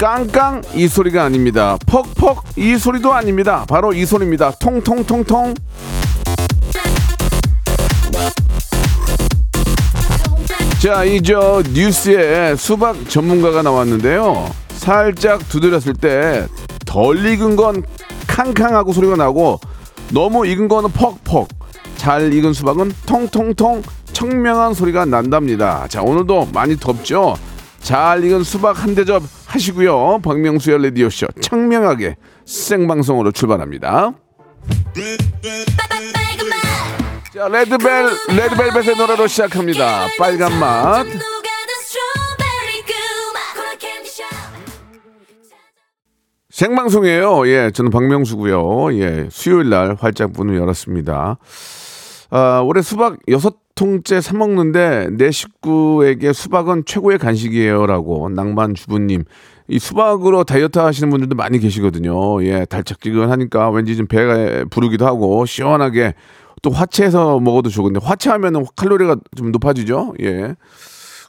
깡깡 0.00 0.62
이 0.74 0.88
소리가 0.88 1.24
아닙니다. 1.24 1.76
퍽퍽 1.84 2.42
이 2.56 2.78
소리도 2.78 3.12
아닙니다. 3.12 3.66
바로 3.68 3.92
이 3.92 4.06
소리입니다. 4.06 4.50
통통통통. 4.52 5.52
자, 10.82 11.04
이저 11.04 11.62
뉴스에 11.74 12.56
수박 12.56 13.10
전문가가 13.10 13.60
나왔는데요. 13.60 14.48
살짝 14.70 15.46
두드렸을 15.50 15.92
때 15.92 16.46
덜 16.86 17.26
익은 17.26 17.56
건 17.56 17.82
캉캉하고 18.26 18.94
소리가 18.94 19.16
나고 19.16 19.60
너무 20.14 20.46
익은 20.46 20.68
거는 20.68 20.92
퍽퍽. 20.92 21.46
잘 21.98 22.32
익은 22.32 22.54
수박은 22.54 22.92
통통통 23.04 23.82
청명한 24.14 24.72
소리가 24.72 25.04
난답니다. 25.04 25.86
자, 25.88 26.00
오늘도 26.00 26.48
많이 26.54 26.78
덥죠? 26.78 27.36
잘 27.82 28.24
익은 28.24 28.44
수박 28.44 28.82
한 28.82 28.94
대접 28.94 29.22
하시고요. 29.50 30.20
박명수의 30.22 30.82
라디오쇼 30.84 31.26
청명하게 31.40 32.16
생방송으로 32.46 33.32
출발합니다. 33.32 34.12
자, 37.34 37.48
레드벨, 37.48 38.10
레드벨벳의 38.28 38.96
노래로 38.96 39.26
시작합니다. 39.26 40.06
빨간 40.18 40.58
맛. 40.58 41.06
생방송이에요. 46.50 47.48
예, 47.48 47.70
저는 47.72 47.90
박명수고요. 47.90 48.94
예, 48.98 49.28
수요일 49.30 49.70
날 49.70 49.96
활짝 49.98 50.32
문을 50.32 50.58
열었습니다. 50.58 51.38
아, 52.30 52.60
올해 52.64 52.82
수박 52.82 53.16
여섯 53.28 53.56
통째 53.80 54.20
사 54.20 54.36
먹는데 54.36 55.08
내 55.12 55.30
식구에게 55.30 56.34
수박은 56.34 56.84
최고의 56.84 57.16
간식이에요라고 57.16 58.28
낭만 58.28 58.74
주부님. 58.74 59.24
이 59.68 59.78
수박으로 59.78 60.44
다이어트 60.44 60.78
하시는 60.78 61.08
분들도 61.08 61.34
많이 61.34 61.58
계시거든요. 61.58 62.44
예, 62.44 62.66
달짝지근하니까 62.66 63.70
왠지 63.70 63.96
좀 63.96 64.06
배가 64.06 64.66
부르기도 64.68 65.06
하고 65.06 65.46
시원하게 65.46 66.12
또 66.60 66.68
화채해서 66.68 67.40
먹어도 67.40 67.70
좋은데 67.70 68.00
화채하면은 68.02 68.66
칼로리가 68.76 69.16
좀 69.34 69.50
높아지죠. 69.50 70.12
예. 70.20 70.56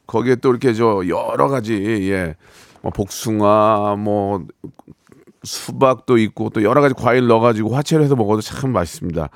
거기에 0.05 0.36
또 0.36 0.49
이렇게 0.49 0.73
저 0.73 1.03
여러 1.08 1.47
가지 1.47 2.11
예. 2.11 2.36
뭐 2.81 2.91
복숭아 2.91 3.95
뭐 3.97 4.45
수박도 5.44 6.17
있고 6.17 6.50
또 6.50 6.64
여러 6.64 6.81
가지 6.81 6.94
과일 6.94 7.28
넣어가지고 7.28 7.75
화채를 7.75 8.03
해서 8.03 8.16
먹어도 8.16 8.42
참 8.42 8.72
맛있습니다. 8.72 9.30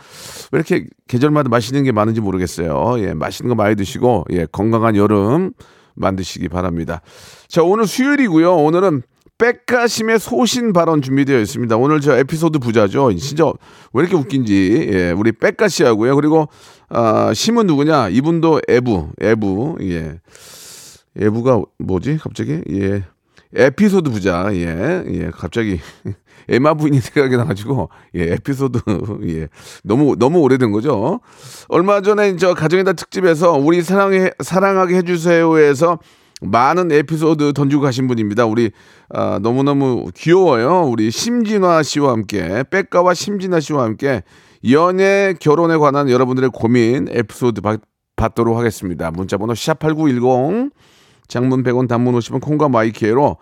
왜 0.52 0.58
이렇게 0.58 0.86
계절마다 1.08 1.50
맛있는 1.50 1.84
게 1.84 1.92
많은지 1.92 2.22
모르겠어요. 2.22 2.96
예, 3.00 3.14
맛있는 3.14 3.50
거 3.50 3.56
많이 3.56 3.76
드시고 3.76 4.26
예, 4.32 4.46
건강한 4.52 4.96
여름 4.96 5.52
만드시기 5.96 6.50
바랍니다. 6.50 7.02
자, 7.48 7.64
오늘 7.64 7.88
수요일이고요. 7.88 8.56
오늘은 8.56 9.02
백가심의 9.38 10.20
소신 10.20 10.72
발언 10.72 11.02
준비되어 11.02 11.40
있습니다. 11.40 11.76
오늘 11.78 12.00
저 12.00 12.18
에피소드 12.18 12.60
부자죠. 12.60 13.14
진짜 13.16 13.46
왜 13.94 14.02
이렇게 14.04 14.16
웃긴지 14.16 14.90
예, 14.94 15.12
우리 15.12 15.32
백가 15.32 15.68
씨하고요. 15.68 16.16
그리고 16.16 16.48
아, 16.90 17.34
심은 17.34 17.68
누구냐? 17.68 18.10
이분도 18.10 18.62
애부, 18.70 19.10
애부 19.22 19.78
예. 19.82 20.20
애부가 21.20 21.62
뭐지? 21.80 22.18
갑자기 22.18 22.62
예. 22.70 23.04
에피소드 23.56 24.10
부자, 24.10 24.50
예, 24.54 25.04
예, 25.08 25.32
갑자기 25.32 25.80
에마 26.50 26.74
부인이 26.74 27.00
생각이 27.00 27.38
나가지고 27.38 27.90
예, 28.16 28.34
에피소드 28.34 28.80
예, 29.28 29.48
너무 29.84 30.16
너무 30.18 30.40
오래된 30.40 30.72
거죠. 30.72 31.22
얼마 31.70 32.02
전에 32.02 32.36
저 32.36 32.54
가정의다 32.54 32.94
특집에서 32.94 33.54
우리 33.54 33.82
사랑해 33.82 34.32
사랑하게 34.44 34.98
해주세요에서 34.98 36.00
많은 36.42 36.92
에피소드 36.92 37.54
던지고 37.54 37.82
가신 37.82 38.08
분입니다. 38.08 38.46
우리 38.46 38.72
아, 39.10 39.40
너무 39.42 39.64
너무 39.64 40.06
귀여워요. 40.14 40.84
우리 40.84 41.10
심진화 41.10 41.82
씨와 41.82 42.12
함께 42.12 42.64
백가와 42.70 43.14
심진화 43.14 43.60
씨와 43.62 43.84
함께 43.84 44.22
연애 44.70 45.34
결혼에 45.40 45.78
관한 45.78 46.10
여러분들의 46.10 46.50
고민 46.54 47.08
에피소드 47.10 47.62
받, 47.62 47.80
받도록 48.16 48.58
하겠습니다. 48.58 49.12
문자번호 49.12 49.56
샵 49.56 49.80
8910 49.80 50.72
장문 51.28 51.64
100원 51.64 51.88
단문 51.88 52.14
50원 52.16 52.42
콩과 52.42 52.70
마이키에로 52.70 53.38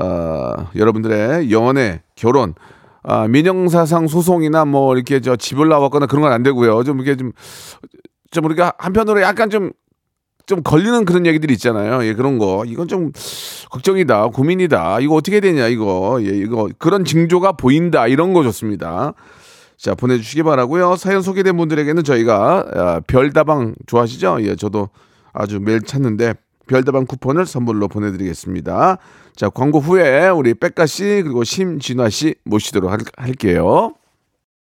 어, 0.00 0.52
여러분들의 0.74 1.50
연애, 1.52 2.02
결혼, 2.16 2.54
아, 3.02 3.28
민영사상 3.28 4.08
소송이나 4.08 4.64
뭐 4.64 4.94
이렇게 4.96 5.20
저 5.20 5.36
집을 5.36 5.68
나왔거나 5.68 6.06
그런 6.06 6.22
건 6.22 6.32
안 6.32 6.42
되고요. 6.42 6.82
좀 6.84 7.00
이렇게 7.00 7.16
좀, 7.16 7.32
좀 8.30 8.44
우리가 8.46 8.72
한편으로 8.78 9.20
약간 9.22 9.50
좀, 9.50 9.70
좀 10.46 10.62
걸리는 10.62 11.04
그런 11.04 11.24
얘기들이 11.26 11.52
있잖아요. 11.54 12.04
예, 12.04 12.14
그런 12.14 12.38
거. 12.38 12.64
이건 12.66 12.88
좀 12.88 13.12
걱정이다, 13.70 14.28
고민이다. 14.28 15.00
이거 15.00 15.14
어떻게 15.14 15.40
되냐, 15.40 15.68
이거. 15.68 16.18
예, 16.22 16.28
이거. 16.28 16.68
그런 16.78 17.04
징조가 17.04 17.52
보인다. 17.52 18.06
이런 18.08 18.32
거 18.32 18.42
좋습니다. 18.42 19.14
자, 19.78 19.94
보내주시기 19.94 20.42
바라고요 20.42 20.96
사연 20.96 21.22
소개된 21.22 21.56
분들에게는 21.56 22.04
저희가 22.04 22.64
아, 22.74 23.00
별다방 23.06 23.74
좋아하시죠? 23.86 24.38
예, 24.40 24.56
저도 24.56 24.88
아주 25.32 25.60
매일 25.60 25.82
찾는데 25.82 26.34
별다방 26.66 27.06
쿠폰을 27.06 27.46
선물로 27.46 27.88
보내드리겠습니다. 27.88 28.98
자, 29.36 29.48
광고 29.48 29.80
후에 29.80 30.28
우리 30.28 30.54
백가 30.54 30.86
씨 30.86 31.22
그리고 31.24 31.44
심진화 31.44 32.08
씨 32.10 32.36
모시도록 32.44 32.90
할, 32.90 33.00
할게요. 33.16 33.94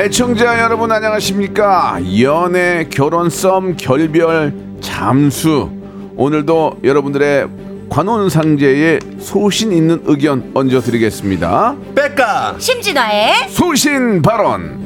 애청자 0.00 0.58
여러분 0.60 0.90
안녕하십니까? 0.90 1.98
연애, 2.22 2.86
결혼, 2.88 3.28
썸, 3.28 3.76
결별, 3.76 4.54
잠수. 4.80 5.68
오늘도 6.16 6.78
여러분들의 6.82 7.46
관혼상제에 7.90 8.98
소신 9.18 9.72
있는 9.72 10.00
의견 10.06 10.52
얹어드리겠습니다. 10.54 11.76
백가 11.94 12.54
심진화의 12.58 13.50
소신 13.50 14.22
발언. 14.22 14.80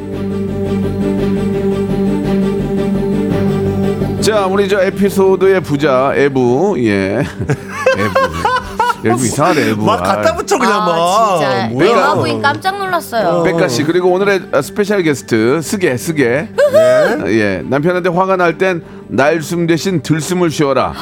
자, 4.21 4.47
우리 4.47 4.69
저 4.69 4.83
에피소드의 4.83 5.61
부자 5.61 6.13
애부, 6.17 6.75
예, 6.79 7.19
애부, 7.99 8.54
애부 9.07 9.25
이상하네 9.25 9.71
애부. 9.71 9.85
막 9.85 10.03
갖다 10.03 10.35
붙여 10.35 10.59
그냥 10.59 10.79
막 10.85 10.89
아, 10.97 11.39
진짜 11.39 11.69
뭐야 11.69 11.89
내가 11.95 12.15
부인 12.15 12.43
깜짝 12.43 12.79
놀랐어요. 12.79 13.43
빽가 13.45 13.69
씨 13.69 13.85
그리고 13.85 14.11
오늘의 14.13 14.43
스페셜 14.63 15.03
게스트 15.03 15.61
스게 15.63 15.97
스게 15.97 16.49
예 17.27 17.63
남편한테 17.65 18.09
화가 18.11 18.37
날 18.37 18.59
땐 18.59 18.83
날숨 19.09 19.67
대신 19.67 20.03
들숨을 20.03 20.51
쉬어라 20.51 20.93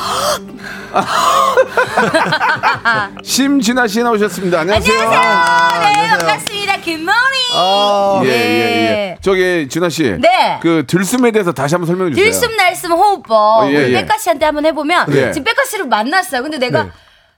심진화 3.22 3.86
씨 3.86 4.02
나오셨습니다 4.02 4.60
안녕하세요 4.60 4.98
네, 4.98 6.08
반갑습니다. 6.18 6.72
Good 6.82 6.90
morning. 6.90 7.06
아, 7.54 8.20
예 8.24 8.28
예예 8.28 8.34
네. 8.34 9.16
저기 9.20 9.68
진화 9.68 9.88
씨 9.88 10.03
그 10.03 10.18
네. 10.20 10.84
들숨에 10.86 11.30
대해서 11.30 11.52
다시 11.52 11.74
한번 11.74 11.86
설명해 11.86 12.12
주세요 12.14 12.24
들숨 12.24 12.56
날숨 12.56 12.92
호흡법. 12.92 13.70
예, 13.72 13.76
우리 13.76 13.94
예. 13.94 14.00
빽가 14.00 14.18
씨한테 14.18 14.46
한번 14.46 14.66
해보면 14.66 15.06
네. 15.10 15.30
지금 15.32 15.44
빽가 15.44 15.64
씨를 15.64 15.86
만났어요. 15.86 16.42
근데 16.42 16.58
내가 16.58 16.84
네. 16.84 16.90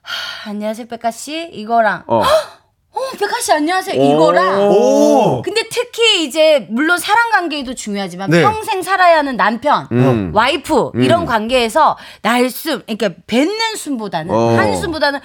하, 0.05 0.49
안녕하세요 0.51 0.87
백가 0.87 1.11
씨. 1.11 1.49
이거랑. 1.51 2.03
어. 2.07 2.21
어 2.21 2.99
백가 3.19 3.41
씨 3.41 3.51
안녕하세요. 3.51 4.01
이거랑. 4.01 4.69
오. 4.71 5.41
근데 5.41 5.63
특히 5.69 6.23
이제 6.23 6.67
물론 6.69 6.97
사랑 6.97 7.31
관계도 7.31 7.73
중요하지만 7.73 8.29
네. 8.29 8.41
평생 8.41 8.81
살아야 8.83 9.17
하는 9.17 9.35
남편, 9.35 9.87
음. 9.91 10.31
와이프 10.33 10.91
이런 10.95 11.25
관계에서 11.25 11.97
날숨, 12.21 12.83
그러니까 12.85 13.09
뱉는 13.27 13.75
숨보다는 13.75 14.33
어. 14.33 14.57
한숨보다는 14.57 15.19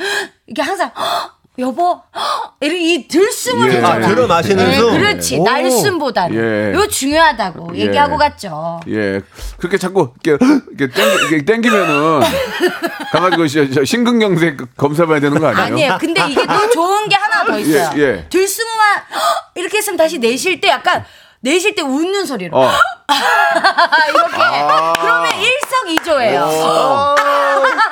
이게 0.48 0.62
항상 0.62 0.90
여보 1.60 2.00
이 2.62 3.06
들숨을 3.08 3.74
예. 3.74 3.78
아, 3.82 4.00
들어 4.00 4.26
마시는 4.26 4.64
네, 4.70 4.74
숨. 4.76 4.92
그렇지 4.98 5.36
오. 5.38 5.44
날숨보다는 5.44 6.36
예. 6.36 6.72
이거 6.74 6.86
중요하다고 6.86 7.72
예. 7.76 7.80
얘기하고 7.80 8.16
갔죠. 8.16 8.80
예. 8.88 9.20
그렇게 9.58 9.78
자꾸 9.78 10.12
이렇게, 10.24 10.44
이렇게 10.78 10.92
땡기, 10.94 11.14
이렇게 11.16 11.44
땡기면은 11.44 12.20
가가지고 13.12 13.46
시- 13.46 13.70
저 13.72 13.84
심근경색 13.84 14.76
검사 14.76 15.06
봐야 15.06 15.20
되는 15.20 15.38
거 15.40 15.46
아니에요? 15.48 15.64
아니에요. 15.66 15.98
근데 16.00 16.26
이게 16.28 16.44
또 16.46 16.70
좋은 16.70 17.08
게 17.08 17.16
하나 17.16 17.44
더 17.44 17.58
있어요. 17.60 17.90
예, 17.96 18.00
예. 18.00 18.26
들숨만 18.28 19.02
이렇게 19.56 19.78
했으면 19.78 19.96
다시 19.96 20.18
내쉴 20.18 20.60
때 20.60 20.68
약간 20.68 21.04
내쉴 21.40 21.74
때 21.74 21.82
웃는 21.82 22.26
소리로 22.26 22.56
어. 22.56 22.70
이렇게 24.08 24.36
그러면 25.00 25.30
일석이조예요. 25.40 26.40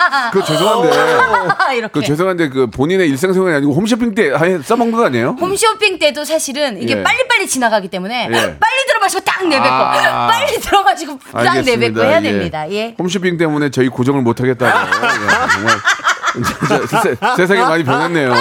그 0.32 0.44
죄송한데. 0.44 1.88
그 1.93 2.02
죄송한데 2.02 2.49
그 2.49 2.66
본인의 2.69 3.08
일상생활이 3.10 3.56
아니고 3.56 3.75
홈쇼핑 3.75 4.14
때 4.14 4.32
아예 4.34 4.58
써먹는 4.62 4.96
거 4.96 5.05
아니에요? 5.06 5.37
홈쇼핑 5.40 5.99
때도 5.99 6.25
사실은 6.25 6.81
이게 6.82 6.96
예. 6.99 7.02
빨리빨리 7.02 7.46
지나가기 7.49 7.88
때문에 7.88 8.26
예. 8.28 8.32
빨리 8.32 8.87
들어마시고 8.88 9.22
딱 9.25 9.46
내뱉고 9.46 9.69
아. 9.69 10.26
빨리 10.31 10.58
들어가지고 10.60 11.19
딱. 11.32 11.60
내뱉고 11.60 12.02
해야 12.02 12.19
예. 12.19 12.22
됩니다. 12.22 12.70
예. 12.70 12.94
홈쇼핑 12.99 13.37
때문에 13.37 13.70
저희 13.70 13.88
고정을 13.88 14.22
못 14.22 14.40
하겠다고. 14.40 14.78
예, 14.78 15.49
정말 15.52 15.76
세- 17.02 17.16
세상이 17.37 17.60
많이 17.60 17.84
변했네요. 17.84 18.34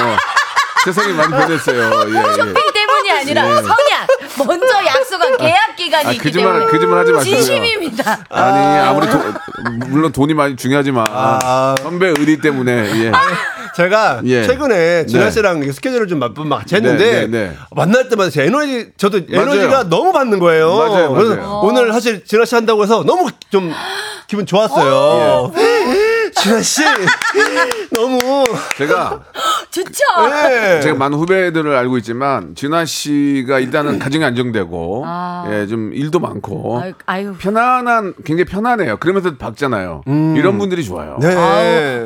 세상이 0.86 1.14
많이 1.14 1.32
변했어요. 1.32 1.92
예, 2.08 2.18
예. 2.18 2.34
쇼핑 2.34 2.54
때문이 2.74 3.12
아니라 3.12 3.50
예. 3.50 3.56
성향 3.56 3.97
먼저 4.46 4.66
약속한 4.86 5.38
계약 5.38 5.76
기간이 5.76 6.08
아, 6.08 6.12
있기 6.12 6.24
거짓말- 6.24 6.54
때문에 6.54 6.72
거짓말 6.72 7.00
하지 7.00 7.12
마시고요. 7.14 7.42
진심입니다. 7.42 8.20
아니 8.30 8.80
아무리 8.80 9.10
도, 9.10 9.20
물론 9.88 10.12
돈이 10.12 10.34
많이 10.34 10.56
중요하지만 10.56 11.06
아. 11.10 11.76
선배 11.82 12.08
의리 12.08 12.40
때문에 12.40 12.72
예. 13.06 13.12
제가 13.76 14.22
예. 14.26 14.44
최근에 14.46 15.06
진아 15.06 15.26
네. 15.26 15.32
씨랑 15.32 15.72
스케줄을 15.72 16.08
좀 16.08 16.20
맞- 16.20 16.34
같이 16.36 16.76
했는데 16.76 17.06
네, 17.06 17.28
네, 17.28 17.28
네. 17.50 17.58
만날 17.76 18.10
때마다 18.10 18.30
제 18.30 18.44
에너지 18.44 18.92
저도 18.98 19.20
맞아요. 19.30 19.44
에너지가 19.44 19.84
너무 19.90 20.12
받는 20.12 20.40
거예요. 20.40 20.76
맞아요, 20.78 21.14
그래서 21.14 21.36
맞아요. 21.36 21.60
오늘 21.64 21.92
사실 21.94 22.24
진아 22.26 22.46
씨 22.46 22.56
한다고 22.56 22.84
해서 22.84 23.04
너무 23.06 23.30
기분 23.50 23.72
기분 24.28 24.46
좋았어요. 24.46 25.52
진아 26.44 26.62
씨 26.62 26.82
너무 27.92 28.18
제가 28.78 29.22
좋죠. 29.72 30.04
네. 30.30 30.82
제가 30.82 30.98
많은 30.98 31.18
후배들을 31.18 31.76
알고 31.76 31.98
있지만 31.98 32.56
진아 32.56 32.86
씨가 32.86 33.60
일단은 33.60 34.00
가정이 34.00 34.24
안정되고 34.24 35.04
아. 35.06 35.48
예, 35.52 35.68
좀 35.68 35.94
일도 35.94 36.20
많고 36.20 36.80
아유, 36.80 36.94
아유. 37.06 37.34
편안한 37.38 38.14
굉장히 38.24 38.46
편안해요. 38.46 38.98
그러면서 38.98 39.36
박잖아요. 39.36 40.04
이런 40.36 40.58
분들이 40.58 40.84
좋아요. 40.84 41.18
네. 41.22 41.36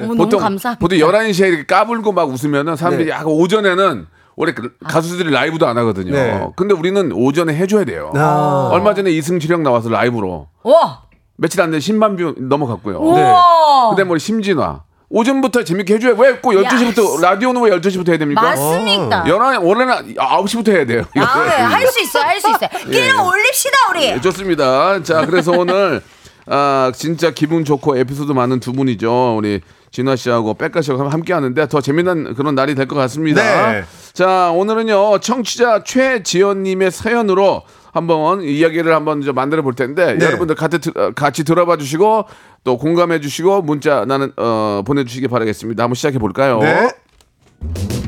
어머, 0.04 0.07
보통 0.16 0.30
너무 0.30 0.38
감사합니다. 0.39 0.80
보통 0.80 0.98
11시에 0.98 1.48
이렇게 1.48 1.66
까불고 1.66 2.12
막 2.13 2.30
웃으면은 2.30 2.75
사람들이 2.75 3.06
네. 3.06 3.12
약간 3.12 3.27
오전에는 3.27 4.07
원래 4.36 4.54
그 4.54 4.72
가수들이 4.86 5.30
라이브도 5.31 5.68
안 5.68 5.77
하거든요. 5.80 6.13
네. 6.13 6.48
근데 6.56 6.74
우리는 6.74 7.12
오전에 7.12 7.54
해줘야 7.54 7.84
돼요. 7.84 8.12
아. 8.16 8.69
얼마 8.72 8.94
전에 8.94 9.12
이승철 9.12 9.51
형 9.51 9.63
나와서 9.63 9.89
라이브로 9.89 10.48
와. 10.63 11.01
며칠 11.42 11.60
안 11.62 11.72
돼 11.72 11.80
10만 11.80 12.18
뷰 12.18 12.36
넘어갔고요. 12.38 12.98
우와. 13.00 13.90
그다음에 13.92 14.12
우리 14.12 14.20
심진화 14.20 14.82
오전부터 15.10 15.64
재밌게 15.64 15.96
해줘야 15.96 16.14
왜 16.18 16.40
꼭 16.40 16.52
12시부터 16.54 17.20
라디오는 17.22 17.62
왜 17.64 17.72
12시부터 17.72 18.10
해야 18.10 18.18
됩니까? 18.20 18.42
맞습니다. 18.44 19.26
연하 19.28 19.60
원래는 19.60 20.16
9시부터 20.16 20.72
해야 20.72 20.86
돼요. 20.86 21.04
아, 21.18 21.44
네, 21.44 21.50
할수 21.64 22.02
있어요, 22.04 22.24
할수 22.24 22.48
있어요. 22.50 22.70
끌어올립시다, 22.90 23.78
우리. 23.90 24.00
네, 24.14 24.22
좋습니다. 24.22 25.02
자, 25.04 25.26
그래서 25.26 25.52
오늘 25.52 26.02
아, 26.46 26.92
진짜 26.96 27.32
기분 27.32 27.66
좋고 27.66 27.98
에피소드 27.98 28.32
많은 28.34 28.60
두 28.60 28.72
분이죠. 28.72 29.36
우리 29.38 29.62
진화 29.92 30.16
씨하고 30.16 30.54
빽가 30.54 30.81
씨하고 30.82 31.10
함께 31.10 31.34
하는데 31.34 31.68
더 31.68 31.82
재미난 31.82 32.34
그런 32.36 32.56
날이 32.56 32.76
될 32.76 32.88
것 32.88 32.96
같습니다. 32.96 33.72
네. 33.72 33.84
자, 34.14 34.52
오늘은요. 34.52 35.20
청취자 35.20 35.84
최지연 35.84 36.64
님의 36.64 36.92
사연으로 36.92 37.64
한번 37.94 38.42
이야기를 38.42 38.94
한번 38.94 39.22
좀 39.22 39.36
만들어 39.36 39.62
볼 39.62 39.74
텐데 39.74 40.16
네. 40.18 40.26
여러분들 40.26 40.56
같이, 40.56 40.80
들- 40.80 40.98
어, 40.98 41.12
같이 41.12 41.44
들어봐 41.44 41.78
주시고 41.78 42.26
또 42.64 42.78
공감해 42.78 43.20
주시고 43.20 43.62
문자 43.62 44.06
나는 44.06 44.32
어, 44.38 44.82
보내 44.86 45.04
주시기 45.04 45.28
바라겠습니다. 45.28 45.84
한번 45.84 45.96
시작해 45.96 46.18
볼까요? 46.20 46.60
네. 46.60 48.00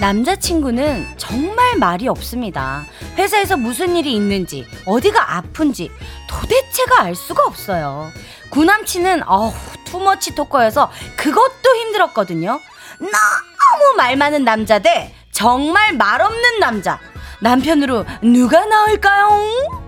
남자친구는 0.00 1.06
정말 1.16 1.76
말이 1.76 2.06
없습니다. 2.08 2.84
회사에서 3.16 3.56
무슨 3.56 3.96
일이 3.96 4.14
있는지, 4.14 4.64
어디가 4.86 5.36
아픈지 5.36 5.90
도대체가 6.28 7.02
알 7.02 7.14
수가 7.16 7.44
없어요. 7.44 8.12
구남친은 8.50 9.24
어우, 9.28 9.52
too 9.84 10.05
much 10.05 10.34
talker여서 10.36 10.90
그것도 11.16 11.74
힘들었거든요. 11.74 12.60
너무 13.00 13.96
말 13.96 14.16
많은 14.16 14.44
남자 14.44 14.78
대 14.78 15.12
정말 15.32 15.94
말 15.94 16.20
없는 16.20 16.60
남자. 16.60 17.00
남편으로 17.40 18.04
누가 18.22 18.64
나을까요? 18.66 19.87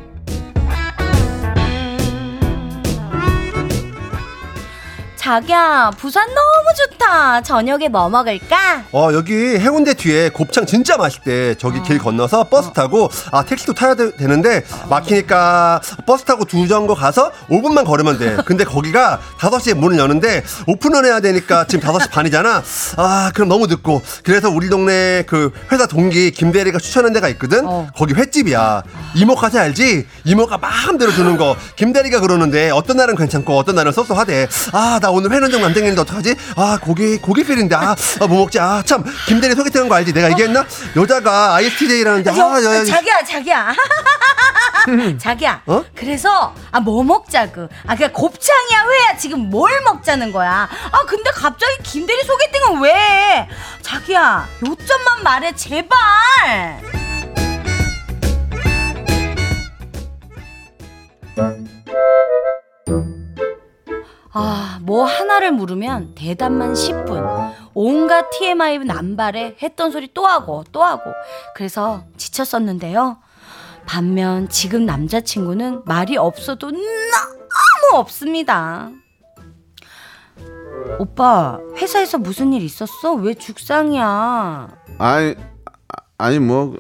자기야, 5.31 5.93
부산 5.97 6.27
너무 6.27 6.75
좋다. 6.77 7.41
저녁에 7.43 7.87
뭐 7.89 8.09
먹을까? 8.09 8.83
어 8.91 9.11
여기 9.13 9.33
해운대 9.33 9.95
뒤에 9.95 10.31
곱창 10.31 10.67
진짜 10.67 10.97
맛있대. 10.97 11.55
저기 11.55 11.81
길 11.85 11.99
건너서 12.01 12.43
버스 12.49 12.73
타고 12.73 13.09
아 13.31 13.45
택시도 13.45 13.75
타야 13.75 13.95
되, 13.95 14.11
는데 14.27 14.65
막히니까 14.89 15.83
버스 16.05 16.25
타고 16.25 16.45
두 16.45 16.67
정거 16.67 16.97
가서 16.97 17.31
5분만 17.49 17.85
걸으면 17.85 18.19
돼. 18.19 18.39
근데 18.45 18.65
거기가 18.65 19.21
5시에 19.39 19.75
문을 19.75 19.99
여는데 19.99 20.43
오픈을 20.67 21.05
해야 21.05 21.21
되니까 21.21 21.65
지금 21.69 21.89
5시 21.89 22.11
반이잖아. 22.11 22.65
아 22.97 23.31
그럼 23.33 23.49
너무 23.51 23.69
늦고. 23.69 24.03
그래서 24.25 24.51
우리 24.51 24.69
동네 24.69 25.23
그 25.29 25.53
회사 25.71 25.87
동기 25.87 26.33
김대리가 26.33 26.81
추천한 26.81 27.13
데가 27.13 27.29
있거든. 27.29 27.69
어. 27.69 27.87
거기 27.97 28.15
횟집이야. 28.15 28.83
이모카세 29.15 29.61
알지? 29.61 30.09
이모가 30.25 30.59
마음대로 30.59 31.13
주는 31.13 31.37
거. 31.37 31.55
김대리가 31.77 32.19
그러는데 32.19 32.71
어떤 32.71 32.97
날은 32.97 33.15
괜찮고 33.15 33.57
어떤 33.57 33.77
날은 33.77 33.93
쏘쏘하대. 33.93 34.49
아 34.73 34.99
나 35.01 35.11
오늘 35.11 35.20
회는 35.29 35.51
좀안 35.51 35.73
땡기는데 35.75 36.01
어떡하지? 36.03 36.35
아 36.57 36.79
고기 36.81 37.19
고기 37.19 37.45
필인데 37.45 37.75
아뭐 37.75 38.29
먹지? 38.29 38.59
아 38.61 38.83
참 38.87 39.05
김대리 39.27 39.55
소개팅한 39.55 39.89
거 39.89 39.95
알지? 39.97 40.13
내가 40.13 40.31
얘기했나? 40.31 40.65
여자가 40.97 41.55
ISTJ라는데 41.57 42.31
여, 42.31 42.51
아 42.51 42.63
여, 42.63 42.77
여, 42.77 42.85
자기야 42.85 43.25
자기야 43.25 43.75
자기야 45.21 45.63
어? 45.67 45.85
그래서 45.95 46.55
아 46.73 46.81
뭐 46.81 47.03
먹자그 47.05 47.69
아 47.87 47.95
그냥 47.95 48.13
곱창이야 48.13 48.85
회야 48.89 49.17
지금 49.19 49.51
뭘 49.51 49.71
먹자는 49.85 50.33
거야 50.33 50.69
아 50.91 51.05
근데 51.07 51.31
갑자기 51.31 51.77
김대리 51.83 52.23
소개팅은 52.25 52.81
왜 52.81 52.95
해? 52.95 53.49
자기야 53.83 54.49
요점만 54.67 55.23
말해 55.23 55.53
제발 55.55 55.99
아, 64.33 64.79
뭐 64.83 65.05
하나를 65.05 65.53
물으면 65.53 66.15
대답만 66.15 66.75
10분. 66.75 67.53
온갖 67.75 68.31
TMI 68.31 68.79
남발에 68.79 69.57
했던 69.63 69.91
소리 69.91 70.13
또 70.15 70.27
하고 70.27 70.65
또 70.73 70.85
하고. 70.85 71.13
그래서 71.55 72.05
지쳤었는데요. 72.17 73.19
반면 73.87 74.49
지금 74.49 74.87
남자친구는 74.87 75.83
말이 75.85 76.17
없어도 76.17 76.71
너무 76.71 76.81
없습니다. 77.95 78.91
오빠, 80.99 81.59
회사에서 81.77 82.19
무슨 82.19 82.53
일 82.53 82.63
있었어? 82.63 83.15
왜 83.15 83.35
죽상이야? 83.35 84.69
아니 84.99 85.35
아, 85.89 86.03
아니 86.19 86.39
뭐 86.39 86.77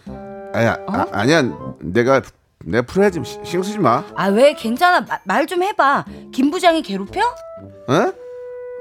아니, 0.52 0.66
아, 0.66 0.78
어? 0.87 1.07
아니야 1.12 1.42
내가 1.80 2.23
내가 2.64 2.87
풀어야지 2.87 3.21
신경 3.25 3.62
쓰지 3.62 3.79
마. 3.79 4.05
아, 4.14 4.26
왜 4.26 4.52
괜찮아. 4.55 5.07
말 5.25 5.47
좀 5.47 5.62
해봐. 5.62 6.05
김 6.33 6.50
부장이 6.50 6.83
괴롭혀? 6.83 7.21
어? 7.21 8.12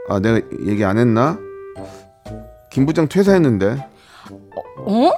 아 0.10 0.20
내가 0.20 0.42
얘기 0.66 0.84
안 0.84 0.98
했나? 0.98 1.38
김 2.72 2.86
부장 2.86 3.08
퇴사했는데. 3.08 3.88
어? 4.78 5.12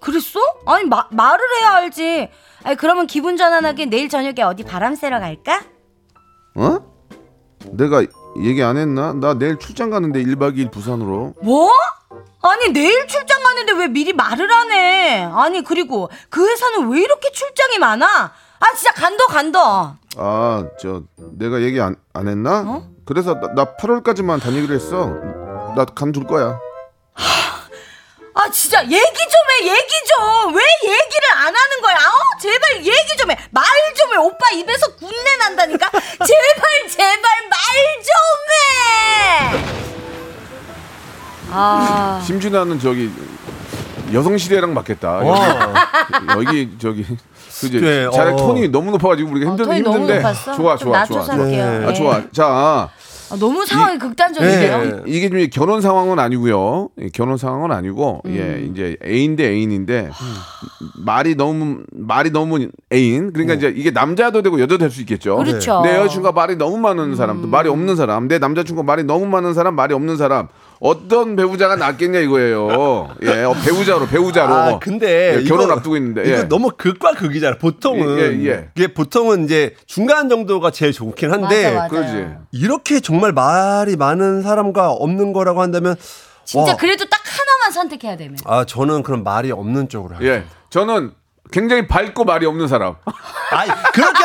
그랬어? 0.00 0.38
아니 0.66 0.84
마, 0.88 1.08
말을 1.10 1.40
해야 1.60 1.72
알지. 1.74 2.30
아니 2.62 2.76
그러면 2.76 3.06
기분 3.06 3.36
전환하게 3.36 3.86
내일 3.86 4.08
저녁에 4.08 4.42
어디 4.42 4.62
바람 4.62 4.94
쐬러 4.94 5.18
갈까? 5.18 5.62
어? 6.54 6.78
내가 7.72 8.02
얘기 8.42 8.62
안 8.62 8.76
했나? 8.76 9.12
나 9.12 9.34
내일 9.34 9.58
출장 9.58 9.90
가는데 9.90 10.22
1박 10.22 10.56
2일 10.56 10.70
부산으로. 10.70 11.34
뭐? 11.42 11.70
아니 12.42 12.68
내일 12.70 13.06
출장 13.06 13.42
가는데 13.42 13.72
왜 13.72 13.88
미리 13.88 14.12
말을 14.12 14.50
안 14.52 14.70
해? 14.72 15.22
아니 15.32 15.62
그리고 15.64 16.10
그 16.30 16.46
회사는 16.48 16.88
왜 16.90 17.00
이렇게 17.00 17.30
출장이 17.32 17.78
많아? 17.78 18.06
아 18.60 18.74
진짜 18.74 18.92
간도 18.92 19.26
간도. 19.26 19.58
아, 20.16 20.64
저 20.80 21.02
내가 21.38 21.60
얘기 21.62 21.80
안, 21.80 21.96
안 22.12 22.28
했나? 22.28 22.62
어? 22.66 22.86
그래서 23.04 23.34
나, 23.34 23.52
나 23.54 23.64
8월까지만 23.76 24.40
다니기로 24.42 24.74
했어. 24.74 25.06
나 25.76 25.84
간둘 25.84 26.26
거야. 26.26 26.58
아 28.36 28.50
진짜 28.50 28.82
얘기 28.82 28.94
좀 28.96 29.44
해 29.50 29.68
얘기 29.70 29.94
좀 30.08 30.54
왜 30.54 30.62
얘기를 30.82 31.28
안 31.36 31.54
하는 31.54 31.80
거야 31.82 31.94
아우 31.96 32.40
제발 32.40 32.76
얘기 32.84 33.16
좀 33.16 33.30
해 33.30 33.36
말 33.52 33.64
좀 33.94 34.12
해 34.12 34.16
오빠 34.18 34.50
입에서 34.54 34.88
군내 34.96 35.36
난다니까 35.38 35.88
제발 35.90 36.88
제발 36.88 37.22
말 37.48 37.58
좀해 38.02 39.63
아 41.54 42.20
심준아는 42.24 42.78
저기 42.80 43.10
여성 44.12 44.36
시대랑 44.36 44.74
맞겠다. 44.74 45.20
어. 45.22 45.34
여기, 46.36 46.46
여기 46.46 46.78
저기 46.78 47.06
그지. 47.60 47.80
네, 47.80 48.10
잘 48.12 48.28
어. 48.28 48.36
톤이 48.36 48.68
너무 48.68 48.90
높아가지고 48.92 49.30
우리가 49.30 49.50
힘든 49.50 49.64
너무 49.66 49.76
힘든데. 49.76 50.22
좋아 50.56 50.76
좀 50.76 50.92
좋아 50.92 51.04
좋아. 51.06 51.36
네. 51.36 51.60
아 51.60 51.88
예. 51.90 51.94
좋아. 51.94 52.22
자 52.32 52.90
아, 53.30 53.36
너무 53.36 53.64
상황이 53.64 53.98
극단적이에요 53.98 54.82
네. 54.84 55.02
이게 55.06 55.30
좀 55.30 55.38
결혼 55.50 55.80
상황은 55.80 56.18
아니고요. 56.18 56.90
이 57.00 57.08
결혼 57.12 57.38
상황은 57.38 57.72
아니고 57.72 58.20
음. 58.26 58.30
예 58.36 58.66
이제 58.70 58.96
애인 59.04 59.36
대 59.36 59.48
애인인데 59.48 60.10
말이 60.98 61.34
너무 61.34 61.78
말이 61.90 62.30
너무 62.30 62.68
애인 62.92 63.32
그러니까 63.32 63.54
이제 63.54 63.72
이게 63.74 63.90
남자도 63.90 64.42
되고 64.42 64.60
여자도 64.60 64.78
될 64.78 64.90
수 64.90 65.00
있겠죠. 65.00 65.36
그렇죠. 65.38 65.80
내 65.82 65.96
여자친구가 65.96 66.32
말이 66.32 66.56
너무 66.56 66.76
많은 66.76 67.16
사람, 67.16 67.40
또 67.40 67.48
말이 67.48 67.68
없는 67.70 67.96
사람, 67.96 68.28
내 68.28 68.38
남자친구가 68.38 68.84
말이 68.84 69.04
너무 69.04 69.24
많은 69.26 69.54
사람, 69.54 69.74
말이 69.74 69.94
없는 69.94 70.16
사람 70.18 70.48
어떤 70.88 71.34
배우자가 71.34 71.76
낫겠냐 71.76 72.18
이거예요. 72.18 73.08
예, 73.22 73.42
어, 73.42 73.54
배우자로 73.64 74.06
배우자로. 74.06 74.54
아, 74.54 74.78
근데 74.78 75.38
예, 75.38 75.42
결혼 75.44 75.64
이거- 75.64 75.72
앞두고 75.72 75.96
있는데 75.96 76.24
이거 76.28 76.38
예. 76.40 76.42
너무 76.42 76.68
극과 76.76 77.12
극이잖아. 77.12 77.56
보통은 77.56 78.18
예, 78.18 78.50
예. 78.50 78.68
이게 78.76 78.92
보통은 78.92 79.44
이제 79.44 79.74
중간 79.86 80.28
정도가 80.28 80.70
제일 80.72 80.92
좋긴 80.92 81.32
한데 81.32 81.72
맞아, 81.72 81.74
맞아. 81.74 81.88
그러지. 81.88 82.26
이렇게 82.52 83.00
정말 83.00 83.32
말이 83.32 83.96
많은 83.96 84.42
사람과 84.42 84.90
없는 84.90 85.32
거라고 85.32 85.62
한다면 85.62 85.96
진짜 86.44 86.72
와, 86.72 86.76
그래도 86.76 87.06
딱 87.06 87.18
하나만 87.24 87.72
선택해야 87.72 88.18
되면 88.18 88.36
아 88.44 88.66
저는 88.66 89.02
그런 89.04 89.24
말이 89.24 89.50
없는 89.52 89.88
쪽으로 89.88 90.16
할게요. 90.16 90.32
예, 90.32 90.44
저는 90.68 91.12
굉장히 91.50 91.86
밝고 91.88 92.24
말이 92.24 92.44
없는 92.44 92.68
사람. 92.68 92.96
아니 93.52 93.70
그렇게 93.94 94.18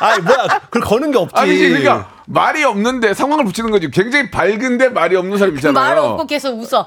아니 0.00 0.22
뭐야 0.22 0.60
그걸 0.70 0.82
거는 0.82 1.10
게 1.10 1.18
없지. 1.18 1.34
아니지, 1.36 1.68
그러니까 1.68 2.08
말이 2.26 2.64
없는데 2.64 3.14
상황을 3.14 3.44
붙이는 3.44 3.70
거지. 3.70 3.90
굉장히 3.90 4.30
밝은데 4.30 4.88
말이 4.90 5.16
없는 5.16 5.38
사람 5.38 5.54
있잖아요. 5.56 5.74
말 5.74 5.98
없고 5.98 6.26
계속 6.26 6.58
웃어 6.58 6.86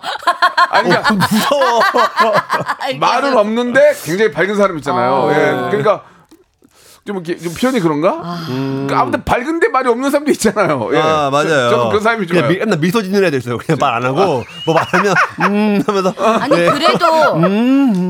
아니, 0.69 0.89
그러니까 0.89 1.13
무서워. 1.13 1.81
말은 2.99 3.37
없는데 3.37 3.95
굉장히 4.03 4.31
밝은 4.31 4.55
사람 4.55 4.77
있잖아요. 4.77 5.11
어. 5.13 5.31
예, 5.31 5.35
그러니까 5.69 6.03
좀, 7.05 7.15
이렇게 7.25 7.37
좀 7.37 7.53
표현이 7.53 7.79
그런가? 7.79 8.21
그러니까 8.45 8.99
아무튼 8.99 9.23
밝은데 9.23 9.69
말이 9.69 9.89
없는 9.89 10.11
사람도 10.11 10.31
있잖아요. 10.31 10.89
예. 10.93 10.99
아 10.99 11.29
맞아요. 11.31 11.47
저, 11.47 11.69
저는 11.71 11.87
그런 11.89 12.03
사람이 12.03 12.27
그냥 12.27 12.43
좋아요. 12.43 12.53
미, 12.53 12.59
맨날 12.59 12.77
미소 12.79 13.01
짓는 13.01 13.23
애들 13.23 13.39
있어요. 13.39 13.57
그냥 13.57 13.77
말 13.79 13.95
안 13.95 14.03
하고 14.05 14.43
뭐 14.65 14.75
말하면 14.75 15.15
음 15.41 15.83
하면서 15.87 16.13
아니 16.39 16.55
네. 16.55 16.69
그래도 16.69 17.39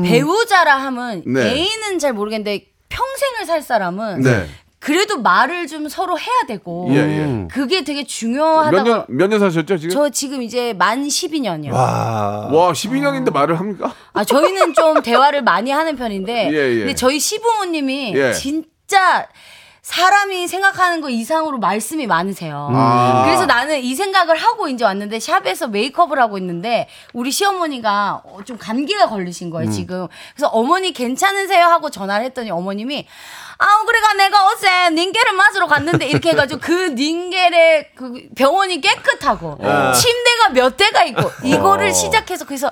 배우자라 0.04 0.76
하면 0.76 1.22
네. 1.26 1.46
애인은 1.52 1.98
잘 1.98 2.12
모르겠는데 2.12 2.66
평생을 2.90 3.46
살 3.46 3.62
사람은 3.62 4.20
네. 4.20 4.46
그래도 4.80 5.20
말을 5.20 5.66
좀 5.66 5.88
서로 5.90 6.18
해야 6.18 6.46
되고 6.48 6.88
예, 6.90 6.96
예. 6.96 7.48
그게 7.50 7.84
되게 7.84 8.00
몇 8.00 8.08
중요하다고 8.08 8.82
년, 8.88 9.04
몇 9.08 9.28
년 9.28 9.38
사셨죠, 9.38 9.76
지금? 9.76 9.90
저 9.94 10.08
지금 10.08 10.40
이제 10.42 10.72
만 10.72 11.06
12년이요. 11.06 11.72
와. 11.72 12.48
와, 12.50 12.72
12년인데 12.72 13.30
말을 13.30 13.60
합니까? 13.60 13.92
아 14.14 14.24
저희는 14.24 14.72
좀 14.72 15.02
대화를 15.02 15.42
많이 15.42 15.70
하는 15.70 15.96
편인데 15.96 16.48
예, 16.52 16.56
예. 16.74 16.78
근데 16.78 16.94
저희 16.94 17.20
시부모님이 17.20 18.14
예. 18.16 18.32
진짜 18.32 19.28
사람이 19.82 20.46
생각하는 20.46 21.00
거 21.00 21.08
이상으로 21.08 21.58
말씀이 21.58 22.06
많으세요. 22.06 22.68
아. 22.72 23.22
그래서 23.24 23.46
나는 23.46 23.80
이 23.80 23.94
생각을 23.94 24.36
하고 24.36 24.68
이제 24.68 24.84
왔는데 24.84 25.18
샵에서 25.20 25.68
메이크업을 25.68 26.18
하고 26.20 26.36
있는데 26.38 26.88
우리 27.14 27.30
시어머니가 27.30 28.22
어, 28.24 28.40
좀 28.44 28.58
감기가 28.58 29.08
걸리신 29.08 29.48
음. 29.48 29.50
거예요 29.50 29.70
지금. 29.70 30.06
그래서 30.34 30.48
어머니 30.48 30.92
괜찮으세요 30.92 31.64
하고 31.66 31.88
전화를 31.90 32.26
했더니 32.26 32.50
어머님이 32.50 33.06
아 33.58 33.66
그래가 33.86 34.14
내가 34.14 34.46
어제 34.46 34.90
닌게를 34.90 35.32
맞으러 35.32 35.66
갔는데 35.66 36.06
이렇게 36.06 36.30
해 36.30 36.34
가지고 36.34 36.60
그 36.60 36.72
닌겔의 36.96 37.90
그 37.94 38.28
병원이 38.36 38.80
깨끗하고 38.80 39.56
어. 39.60 39.92
침대가 39.92 40.48
몇 40.52 40.76
대가 40.76 41.04
있고 41.04 41.22
이거를 41.42 41.92
시작해서 41.94 42.44
그래서 42.44 42.70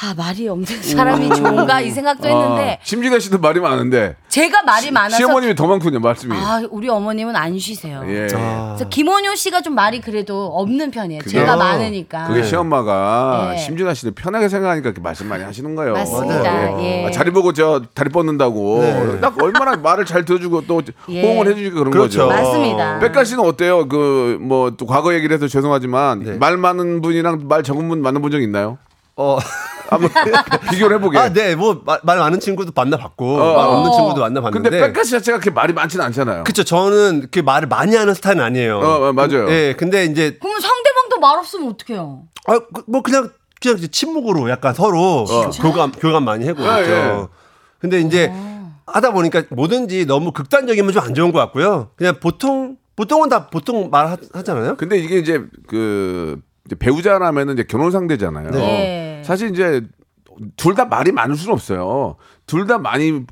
아 0.00 0.14
말이 0.16 0.46
없는 0.48 0.64
사람이 0.64 1.28
좋은가 1.30 1.80
이 1.80 1.90
생각도 1.90 2.28
했는데 2.28 2.78
아, 2.80 2.84
심진아 2.84 3.18
씨도 3.18 3.38
말이 3.38 3.58
많은데 3.58 4.14
제가 4.28 4.62
말이 4.62 4.92
많아서 4.92 5.16
시어머님이 5.16 5.56
더 5.56 5.66
많군요, 5.66 5.98
말씀이. 5.98 6.36
아 6.36 6.62
우리 6.70 6.88
어머님은 6.88 7.34
안 7.34 7.58
쉬세요. 7.58 8.02
예. 8.06 8.28
그래서 8.28 8.88
김원효 8.88 9.34
씨가 9.34 9.60
좀 9.62 9.74
말이 9.74 10.00
그래도 10.00 10.46
없는 10.46 10.92
편이에요. 10.92 11.22
그게- 11.24 11.30
제가 11.40 11.54
어, 11.54 11.56
많으니까. 11.56 12.28
그게 12.28 12.44
시엄마가 12.44 13.48
네. 13.54 13.58
심준아 13.58 13.92
씨는 13.94 14.14
편하게 14.14 14.48
생각하니까 14.48 14.88
이렇게 14.90 15.00
말씀 15.00 15.26
많이 15.28 15.42
하시는 15.42 15.74
거예요. 15.74 15.94
맞습니다. 15.94 16.80
예. 16.80 17.06
아, 17.06 17.10
자리 17.10 17.32
보고 17.32 17.52
저 17.52 17.82
다리 17.92 18.08
뻗는다고. 18.10 18.80
네. 18.82 19.20
딱 19.20 19.34
얼마나 19.42 19.74
말을 19.76 20.04
잘 20.04 20.24
들어주고 20.24 20.66
또 20.68 20.80
예. 21.08 21.22
호응을 21.22 21.48
해주니까 21.48 21.74
그런 21.76 21.90
그렇죠. 21.90 22.28
거죠. 22.28 22.28
맞습니다. 22.28 23.00
백가 23.00 23.24
씨는 23.24 23.42
어때요? 23.44 23.88
그 23.88 24.38
뭐 24.40 24.70
또 24.76 24.86
과거 24.86 25.12
얘기를 25.14 25.34
해서 25.34 25.48
죄송하지만 25.48 26.22
네. 26.22 26.32
말 26.36 26.56
많은 26.56 27.00
분이랑 27.02 27.48
말 27.48 27.64
적은 27.64 27.88
분 27.88 28.00
만나본 28.00 28.30
적 28.30 28.40
있나요? 28.40 28.78
어. 29.16 29.38
한번 29.88 30.10
비교를 30.70 30.96
해보게. 30.96 31.18
아, 31.18 31.32
네, 31.32 31.54
뭐, 31.56 31.82
말, 31.84 32.00
말 32.02 32.18
많은 32.18 32.40
친구도 32.40 32.72
만나봤고, 32.74 33.40
어. 33.40 33.56
말 33.56 33.66
없는 33.68 33.92
친구도 33.92 34.20
만나봤는데. 34.20 34.70
근데 34.70 34.86
백가 34.86 35.04
씨 35.04 35.10
자체가 35.12 35.38
그렇게 35.38 35.50
말이 35.54 35.72
많지는 35.72 36.04
않잖아요. 36.06 36.44
그쵸, 36.44 36.64
저는 36.64 37.28
그 37.30 37.40
말을 37.40 37.68
많이 37.68 37.96
하는 37.96 38.14
스타일은 38.14 38.42
아니에요. 38.42 38.78
어, 38.78 39.08
어, 39.08 39.12
맞아요. 39.12 39.50
예, 39.50 39.74
근데 39.76 40.04
이제, 40.04 40.36
그러면 40.40 40.60
상대방도 40.60 41.20
말 41.20 41.38
없으면 41.38 41.68
어떡해요? 41.70 42.22
아, 42.46 42.58
그, 42.72 42.82
뭐, 42.86 43.02
그냥, 43.02 43.30
그냥 43.60 43.78
침묵으로 43.90 44.48
약간 44.50 44.74
서로 44.74 45.24
교감, 45.60 45.92
교감 45.92 46.24
많이 46.24 46.46
하고 46.46 46.62
예, 46.62 46.80
있죠. 46.80 46.92
예. 46.92 47.26
근데 47.80 48.00
이제, 48.00 48.32
하다 48.86 49.12
보니까 49.12 49.42
뭐든지 49.50 50.06
너무 50.06 50.32
극단적이면 50.32 50.92
좀 50.92 51.02
안 51.02 51.14
좋은 51.14 51.32
것 51.32 51.38
같고요. 51.40 51.90
그냥 51.96 52.18
보통, 52.20 52.76
보통은 52.96 53.28
다 53.28 53.46
보통 53.48 53.90
말 53.90 54.06
하, 54.08 54.16
하잖아요. 54.32 54.76
근데 54.76 54.98
이게 54.98 55.18
이제 55.18 55.42
그 55.68 56.40
이제 56.66 56.74
배우자라면은 56.76 57.54
이제 57.54 57.64
결혼 57.68 57.90
상대잖아요. 57.90 58.50
네. 58.50 59.07
사실 59.28 59.50
이제 59.50 59.82
둘 60.56 60.74
다 60.74 60.86
말이 60.86 61.12
많을 61.12 61.36
수는 61.36 61.52
없어요. 61.52 62.16
둘 62.46 62.66
다 62.66 62.78
많이 62.78 63.24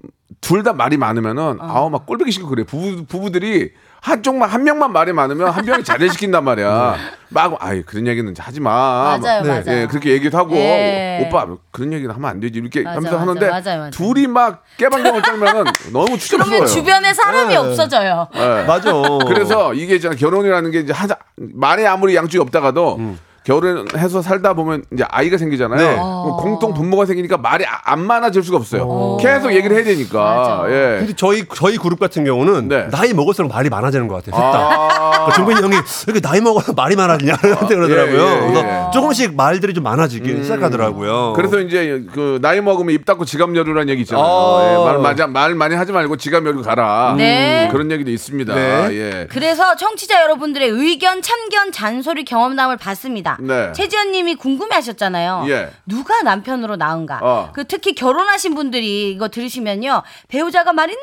둘 0.43 0.63
다 0.63 0.75
말이 0.75 0.99
많으면은 0.99 1.57
아우 1.61 1.89
막 1.89 2.05
꼴보기 2.05 2.31
싫고 2.33 2.51
그래. 2.51 2.65
부부 2.65 3.07
부부들이 3.07 3.71
한쪽만 4.03 4.51
한 4.51 4.63
명만 4.65 4.93
말이 4.93 5.13
많으면 5.15 5.49
한 5.49 5.65
명이 5.65 5.85
잘해시킨단 5.85 6.45
말이야. 6.45 6.97
막 7.31 7.57
아이 7.61 7.83
그런 7.83 8.07
얘기는 8.07 8.35
하지 8.39 8.61
마. 8.61 9.17
맞아요, 9.19 9.43
막, 9.43 9.47
맞아요. 9.65 9.65
예, 9.69 9.87
그렇게 9.87 10.11
얘기도 10.11 10.37
하고 10.37 10.55
예. 10.57 11.25
오빠 11.27 11.47
그런 11.71 11.93
얘기는 11.95 12.15
하면 12.15 12.31
안 12.31 12.41
되지 12.41 12.59
이렇게 12.59 12.83
맞아, 12.83 12.97
하면서 12.97 13.19
맞아, 13.19 13.31
하는데 13.31 13.71
맞아요. 13.71 13.91
둘이 13.91 14.27
막 14.27 14.65
깨방정을 14.77 15.23
떨면은 15.23 15.65
너무 15.93 16.07
추접스러워요. 16.19 16.47
그러면 16.51 16.67
주변에 16.67 17.15
사람이 17.15 17.49
네. 17.49 17.57
없어져요. 17.57 18.29
예. 18.35 18.65
맞아. 18.67 18.93
그래서 19.27 19.73
이게 19.73 19.95
있잖아 19.95 20.15
결혼이라는 20.15 20.71
게 20.73 20.81
이제 20.81 20.93
하자 20.93 21.17
말이 21.37 21.87
아무리 21.87 22.15
양쪽이 22.17 22.39
없다가도 22.43 22.97
음. 22.97 23.19
결혼 23.47 23.87
해서 23.97 24.23
살다 24.23 24.55
보면 24.55 24.83
이제 24.93 25.05
아이가 25.09 25.39
생기잖아요. 25.39 25.79
네. 25.79 25.95
그럼 25.95 26.37
공통 26.37 26.75
분모가 26.75 27.07
생기니까 27.07 27.37
말이 27.39 27.65
아- 27.65 27.79
안 27.85 28.01
많아질 28.05 28.43
수가 28.43 28.57
없어요. 28.59 29.19
계속 29.21 29.53
얘기를 29.55 29.77
해야 29.77 29.85
되니까. 29.85 30.19
맞아. 30.19 30.65
예. 30.69 30.97
근데 30.99 31.13
저희, 31.15 31.45
저희 31.55 31.77
그룹 31.77 32.01
같은 32.01 32.25
경우는 32.25 32.67
네. 32.67 32.89
나이 32.91 33.13
먹을수록 33.15 33.53
말이 33.53 33.69
많아지는 33.71 34.09
것 34.09 34.17
같아요. 34.17 34.35
셋 34.35 34.43
다. 34.53 35.27
아, 35.29 35.33
정근이 35.33 35.61
형이 35.63 35.77
이렇게 36.09 36.21
나이 36.21 36.41
먹어서 36.41 36.73
말이 36.73 36.97
많아지냐 36.97 37.35
한테 37.41 37.77
그러더라고요. 37.77 38.21
예, 38.21 38.27
예, 38.27 38.35
예. 38.35 38.49
그래서 38.53 38.91
조금씩 38.91 39.37
말들이 39.37 39.75
좀 39.75 39.85
많아지기 39.85 40.43
시작하더라고요. 40.43 41.35
그래서 41.37 41.61
이제 41.61 42.05
그 42.13 42.41
나이 42.43 42.61
먹으면 42.61 42.93
입 42.95 43.05
닫고 43.05 43.25
지갑 43.25 43.55
열으라는 43.55 43.89
얘기 43.91 44.03
있잖아요. 44.03 44.25
아. 44.27 44.73
예, 44.73 44.85
말, 44.85 44.99
맞아, 44.99 45.27
말 45.29 45.55
많이 45.55 45.77
하지 45.77 45.93
말고 45.93 46.17
지갑 46.17 46.45
열고 46.45 46.63
가라. 46.63 47.15
네. 47.17 47.69
그런 47.71 47.93
얘기도 47.93 48.11
있습니다. 48.11 48.53
네. 48.55 48.89
예. 48.91 49.27
그래서 49.31 49.77
청취자 49.77 50.21
여러분들의 50.23 50.69
의견, 50.69 51.23
참견, 51.23 51.71
잔소리, 51.71 52.25
경험담을 52.25 52.77
받습니다. 52.77 53.36
네. 53.41 53.73
최지연 53.73 54.13
님이 54.13 54.35
궁금해 54.35 54.75
하셨잖아요. 54.77 55.45
예. 55.49 55.71
누가 55.87 56.23
남편으로 56.23 56.77
나은가? 56.77 57.21
어. 57.23 57.51
그 57.53 57.65
특히 57.65 57.95
결혼하신 57.95 58.55
분들이 58.55 59.11
이거 59.11 59.29
들으시면요, 59.29 60.03
배우자가 60.29 60.73
말이 60.73 60.95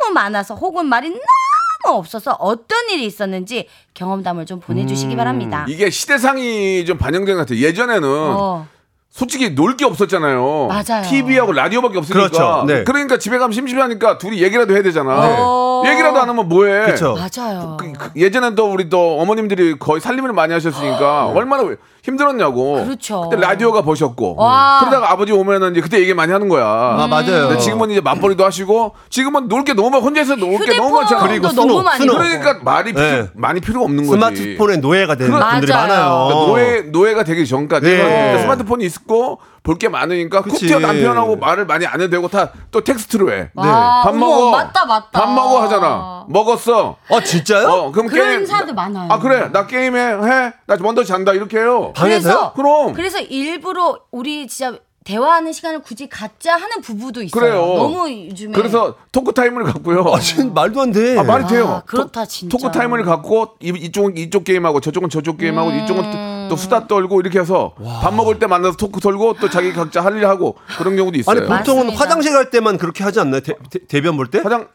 너무 0.00 0.12
많아서 0.14 0.54
혹은 0.54 0.86
말이 0.86 1.08
너무 1.10 1.98
없어서 1.98 2.32
어떤 2.32 2.88
일이 2.90 3.04
있었는지 3.04 3.68
경험담을 3.94 4.46
좀 4.46 4.60
보내주시기 4.60 5.16
바랍니다. 5.16 5.66
이게 5.68 5.90
시대상이 5.90 6.84
좀 6.84 6.96
반영된 6.98 7.34
것 7.34 7.42
같아요. 7.42 7.58
예전에는 7.58 8.08
어. 8.08 8.68
솔직히 9.12 9.54
놀 9.54 9.76
게 9.76 9.84
없었잖아요. 9.84 10.68
맞아요. 10.68 11.02
TV하고 11.04 11.52
라디오밖에 11.52 11.98
없으니까. 11.98 12.28
그렇죠. 12.28 12.64
네. 12.66 12.82
그러니까 12.84 13.18
집에 13.18 13.36
가면 13.38 13.52
심심하니까 13.52 14.16
둘이 14.18 14.42
얘기라도 14.42 14.72
해야 14.74 14.82
되잖아. 14.82 15.12
어. 15.38 15.82
얘기라도 15.86 16.18
안 16.20 16.28
하면 16.30 16.48
뭐해? 16.48 16.86
그쵸. 16.92 17.14
맞아요. 17.14 17.76
그, 17.78 17.92
그 17.92 18.10
예전엔 18.16 18.54
또 18.54 18.72
우리 18.72 18.88
또 18.88 19.18
어머님들이 19.20 19.78
거의 19.78 20.00
살림을 20.00 20.32
많이 20.32 20.52
하셨으니까 20.54 21.26
얼마나 21.26 21.62
힘들었냐고. 22.02 22.84
그렇죠. 22.84 23.28
그때 23.30 23.40
라디오가 23.40 23.82
보셨고. 23.82 24.34
와. 24.36 24.80
그러다가 24.80 25.12
아버지 25.12 25.32
오면은 25.32 25.70
이제 25.72 25.80
그때 25.80 26.00
얘기 26.00 26.12
많이 26.14 26.32
하는 26.32 26.48
거야. 26.48 26.64
아, 26.66 27.06
맞아요. 27.08 27.48
근데 27.48 27.58
지금은 27.58 27.90
이제 27.90 28.00
맞벌이도 28.00 28.44
하시고 28.44 28.92
지금은 29.08 29.48
놀 29.48 29.62
게 29.62 29.72
너무 29.74 29.90
많 29.90 30.02
혼자서 30.02 30.34
놀 30.34 30.58
게 30.64 30.76
너무 30.76 30.96
많잖아. 30.96 31.22
그리고 31.22 31.46
휴대폰도 31.46 31.64
너무 31.72 31.82
많이. 31.84 32.04
보고. 32.06 32.18
그러니까 32.18 32.58
말이 32.64 32.92
네. 32.92 33.10
필요, 33.12 33.28
많이 33.34 33.60
필요가 33.60 33.84
없는 33.84 34.06
거지. 34.08 34.18
스마트폰의 34.18 34.78
노예가 34.78 35.14
되는 35.14 35.32
그럼- 35.32 35.50
분들이 35.50 35.72
맞아요. 35.72 35.86
많아요. 35.88 36.26
그러니까 36.26 36.46
노예 36.50 36.80
노예가 36.90 37.22
되기 37.22 37.46
전까지는 37.46 37.96
네. 37.96 38.02
그러니까 38.02 38.38
스마트폰이 38.42 38.84
있고 38.86 39.38
볼 39.62 39.78
게 39.78 39.88
많으니까 39.88 40.42
쿡 40.42 40.50
그치. 40.50 40.66
튀어 40.66 40.80
남편하고 40.80 41.36
말을 41.36 41.66
많이 41.66 41.86
안 41.86 42.00
해도 42.00 42.10
되고 42.10 42.28
다 42.28 42.50
또 42.72 42.82
텍스트로 42.82 43.32
해. 43.32 43.50
와, 43.54 44.02
밥 44.02 44.08
어머, 44.10 44.26
먹어. 44.26 44.50
맞다, 44.50 44.84
맞다. 44.86 45.08
밥 45.12 45.30
먹어 45.32 45.62
하잖아. 45.62 46.24
먹었어. 46.28 46.96
어, 47.08 47.20
진짜요? 47.20 47.68
어, 47.68 47.92
그럼 47.92 48.06
그런 48.08 48.28
게임 48.28 48.46
사람들 48.46 48.74
많아요. 48.74 49.08
아 49.12 49.18
그래 49.18 49.50
나 49.52 49.66
게임해 49.66 49.98
해. 50.00 50.52
나 50.66 50.76
먼저 50.80 51.04
잔다 51.04 51.32
이렇게 51.32 51.58
해요. 51.58 51.92
방에서요? 51.94 52.52
그럼. 52.56 52.92
그래서 52.94 53.18
일부러 53.20 53.98
우리 54.10 54.46
진짜 54.48 54.78
대화하는 55.04 55.52
시간을 55.52 55.80
굳이 55.82 56.08
갖자 56.08 56.54
하는 56.54 56.80
부부도 56.80 57.22
있어요. 57.22 57.40
그래요. 57.40 57.56
너무 57.76 58.08
요즘에 58.08 58.52
그래서 58.52 58.94
토크 59.10 59.32
타임을 59.34 59.64
갖고요. 59.64 60.04
아, 60.14 60.18
진 60.20 60.54
말도 60.54 60.80
안 60.80 60.92
돼. 60.92 61.18
아, 61.18 61.24
말이 61.24 61.44
돼요. 61.48 61.68
아, 61.68 61.82
그렇다, 61.84 62.22
토- 62.22 62.28
진짜. 62.28 62.56
토크 62.56 62.70
타임을 62.72 63.04
갖고 63.04 63.48
이- 63.60 63.68
이쪽은 63.70 64.16
이쪽 64.16 64.44
게임하고 64.44 64.80
저쪽은 64.80 65.10
저쪽 65.10 65.38
게임하고 65.38 65.70
음. 65.70 65.78
이쪽은 65.80 66.02
또, 66.48 66.48
또 66.50 66.56
수다 66.56 66.86
떨고 66.86 67.20
이렇게 67.20 67.38
해서 67.40 67.74
밥 68.02 68.14
먹을 68.14 68.38
때 68.38 68.46
만나서 68.46 68.76
토크 68.76 69.00
털고 69.00 69.34
또 69.40 69.48
자기 69.50 69.72
각자 69.72 70.00
할 70.02 70.12
일 70.16 70.26
하고 70.26 70.56
그런 70.78 70.96
경우도 70.96 71.18
있어요. 71.18 71.36
아니, 71.38 71.40
보통은 71.46 71.86
맞습니다. 71.86 72.00
화장실 72.04 72.32
갈 72.32 72.50
때만 72.50 72.78
그렇게 72.78 73.02
하지 73.04 73.20
않나요? 73.20 73.40
대, 73.40 73.54
대, 73.70 73.78
대변 73.88 74.16
볼 74.16 74.28
때? 74.30 74.40
화장 74.40 74.68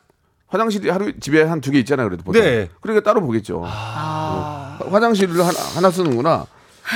화장실이 0.48 0.90
하루 0.90 1.12
집에 1.20 1.44
한 1.44 1.60
두 1.62 1.72
개 1.72 1.80
있잖아요. 1.80 2.08
그래도 2.08 2.24
보통. 2.24 2.42
네. 2.42 2.70
그러니까 2.82 3.04
따로 3.04 3.22
보겠죠. 3.22 3.64
아. 3.66 4.78
어, 4.82 4.90
화장실을 4.90 5.40
하나, 5.46 5.60
하나 5.76 5.92
쓰는구나. 5.92 6.46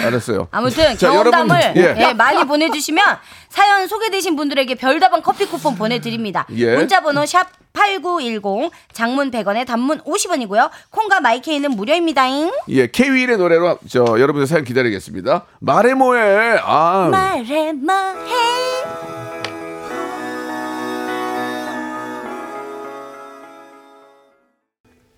알았어요. 0.05 0.47
아무튼 0.51 0.97
자, 0.97 1.09
경험담을 1.09 1.61
여러분, 1.61 1.81
예. 1.81 1.95
예, 2.09 2.13
많이 2.13 2.45
보내주시면 2.45 3.03
사연 3.49 3.87
소개되신 3.87 4.35
분들에게 4.35 4.75
별다방 4.75 5.21
커피 5.21 5.45
쿠폰 5.45 5.75
보내드립니다. 5.75 6.45
예. 6.51 6.75
문자번호 6.75 7.25
샵 7.25 7.47
8910 7.73 8.71
장문 8.93 9.31
100원에 9.31 9.65
단문 9.65 10.01
50원이고요. 10.01 10.69
콩과 10.89 11.21
마이케이는 11.21 11.71
무료입니다잉. 11.71 12.51
예, 12.69 12.87
K-윌의 12.87 13.37
노래로 13.37 13.79
저 13.89 14.03
여러분들 14.19 14.47
사연 14.47 14.63
기다리겠습니다. 14.63 15.45
말해 15.59 15.93
뭐해. 15.93 16.59
아. 16.63 17.09
말해 17.11 17.73
뭐해 17.73 19.20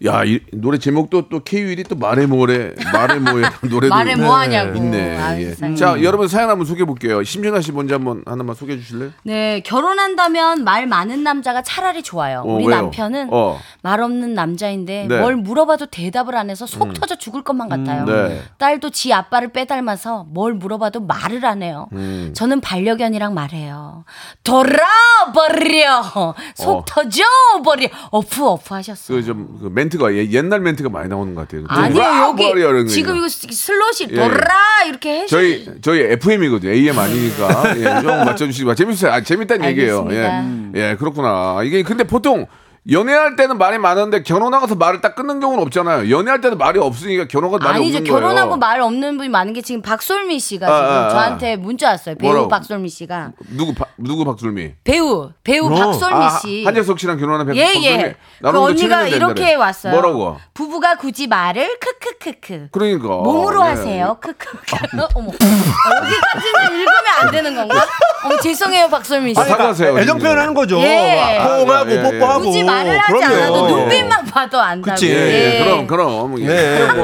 야, 0.05 0.25
이 0.25 0.41
노래 0.51 0.77
제목도 0.77 1.29
또 1.29 1.39
K-윌이 1.39 1.83
또 1.83 1.95
말해 1.95 2.25
뭐래. 2.25 2.74
말해 2.91 3.19
뭐해. 3.19 3.50
노래도 3.69 3.95
말해 3.95 4.15
뭐 4.15 4.36
하냐고. 4.36 4.75
있네. 4.75 5.17
아, 5.17 5.39
예. 5.39 5.75
자, 5.75 6.01
여러분 6.03 6.27
사연 6.27 6.50
한번 6.50 6.65
소개해 6.65 6.86
볼게요. 6.86 7.24
심준아 7.24 7.62
씨 7.62 7.72
먼저 7.72 7.95
한번 7.95 8.22
하나만 8.25 8.53
소개해 8.53 8.79
주실래요? 8.79 9.12
네, 9.24 9.62
결혼한다면 9.62 10.65
말 10.65 10.88
많은 10.88 11.24
남자가 11.24 11.62
차라리 11.62 12.03
좋아요. 12.03 12.41
어, 12.45 12.55
우리 12.55 12.65
왜요? 12.67 12.81
남편은 12.81 13.29
어. 13.31 13.60
말 13.81 14.01
없는 14.01 14.33
남자인데 14.33 15.05
네. 15.07 15.19
뭘 15.19 15.38
물어봐도 15.38 15.86
대답을 15.86 16.36
안 16.36 16.50
해서 16.50 16.65
속 16.65 16.93
터져 16.93 17.15
죽을 17.15 17.41
것만 17.43 17.69
같아요. 17.69 18.05
네. 18.05 18.41
딸도 18.57 18.89
지 18.89 19.13
아빠를 19.13 19.53
빼닮아서 19.53 20.25
뭘 20.29 20.53
물어봐도 20.53 21.00
말을 21.00 21.45
안 21.45 21.63
해요. 21.63 21.88
음. 21.93 22.33
저는 22.36 22.60
반려견이랑 22.60 23.33
말해요. 23.33 24.03
돌아버려! 24.43 26.33
속 26.55 26.69
어. 26.69 26.86
터져 26.86 27.24
버려! 27.63 27.88
어프 28.12 28.45
어프 28.45 28.74
하셨어요. 28.74 29.17
그좀 29.17 29.60
그 29.62 29.67
멘트 29.74 29.92
가 29.97 30.13
예- 30.13 30.29
옛날 30.31 30.59
멘트가 30.59 30.89
많이 30.89 31.09
나오는 31.09 31.33
것 31.35 31.47
같아요. 31.47 31.65
아니에요, 31.67 32.03
여기 32.29 32.43
돌아버려, 32.43 32.69
이런 32.69 32.83
거. 32.85 32.89
지금 32.89 33.17
이거 33.17 33.27
슬롯이 33.29 34.09
예. 34.12 34.15
돌아! 34.15 34.47
이렇게 34.88 35.21
해 35.21 35.25
저희 35.27 35.65
저희 35.81 36.01
FM이거든요. 36.01 36.71
AM 36.71 36.97
아니니까 37.00 37.63
예, 37.77 37.83
좀 38.01 38.05
맞춰주시기 38.25 38.65
바랍니다. 38.65 38.75
재밌어요. 38.75 39.12
아, 39.12 39.21
재밌다는 39.21 39.69
얘기예요. 39.69 40.08
예, 40.12 40.17
알겠습니다. 40.25 40.79
예, 40.79 40.95
그렇구나. 40.97 41.62
이게 41.63 41.84
근데 41.84 42.03
보통 42.03 42.45
연애할 42.91 43.38
때는 43.38 43.58
말이 43.58 43.78
많은데 43.78 44.24
결혼하고서 44.24 44.76
말을 44.76 45.00
딱 45.00 45.15
끊는 45.15 45.39
경우는 45.39 45.63
없잖아요. 45.63 46.10
연애할 46.13 46.41
때도 46.41 46.58
말이 46.58 46.80
없으니까 46.80 47.28
결혼하고 47.30 47.63
말이 47.63 47.78
아니죠. 47.80 47.98
없는 48.00 48.12
거예요. 48.12 48.22
결혼하고 48.22 48.58
말 48.58 48.82
없는 48.82 49.15
분이 49.17 49.30
많은 49.30 49.54
게 49.54 49.62
지금 49.62 49.82
박솔미 49.82 50.38
씨가 50.39 50.67
아, 50.67 50.76
지금 50.82 50.89
아, 50.91 51.06
아. 51.06 51.10
저한테 51.10 51.56
문자 51.56 51.91
왔어요. 51.91 52.15
배우 52.15 52.30
뭐라고? 52.32 52.50
박솔미 52.50 52.89
씨가. 52.89 53.32
누구 53.56 53.74
박- 53.74 53.88
누구 53.98 54.26
박술미? 54.26 54.74
배우 54.84 55.32
배우 55.46 55.67
어. 55.67 55.69
박솔미 55.76 56.15
아, 56.15 56.30
씨. 56.39 56.65
한재석 56.65 57.00
씨랑 57.00 57.19
결혼한 57.19 57.48
백 57.48 57.56
예, 57.56 57.63
박술미. 57.67 57.86
예. 57.88 58.15
그 58.41 58.60
언니가 58.60 59.08
이렇게 59.08 59.34
낸다래. 59.34 59.56
왔어요. 59.56 59.93
뭐라고? 59.93 60.38
부부가 60.54 60.98
굳이 60.98 61.28
말을 61.28 61.80
크크크크. 61.80 62.67
그러니까 62.72 63.08
몸으로 63.08 63.62
예. 63.62 63.69
하세요. 63.69 64.17
크크크. 64.19 64.58
어머. 65.15 65.28
여기까지는 65.28 66.80
읽으면 66.80 66.93
안 67.22 67.32
되는 67.32 67.56
건가? 67.56 67.86
어머 68.23 68.38
죄송해요 68.39 68.88
박솔미 68.89 69.33
씨. 69.33 69.39
아, 69.39 69.43
사과하세요. 69.43 69.99
애정 69.99 70.17
표현하는 70.19 70.53
거죠. 70.53 70.79
예. 70.81 71.38
막 71.39 71.47
포옹하고 71.47 71.91
예, 71.91 71.95
예, 71.95 71.99
예. 71.99 72.03
뽀뽀하고. 72.19 72.45
굳이 72.45 72.63
말을 72.63 72.97
하지 72.99 73.13
그럼요. 73.13 73.36
않아도 73.36 73.67
눈빛만 73.69 74.25
봐도 74.25 74.62
안다고. 74.62 74.95
그치. 74.95 75.09
예, 75.09 75.13
예. 75.15 75.59
예. 75.59 75.63
그럼 75.65 75.88
그럼 75.88 76.39
예. 76.41 76.45
네. 76.47 76.77
그럼 76.79 76.95
뭐, 76.97 77.03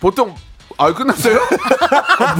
보통 0.00 0.34
아 0.78 0.92
끝났어요? 0.92 1.38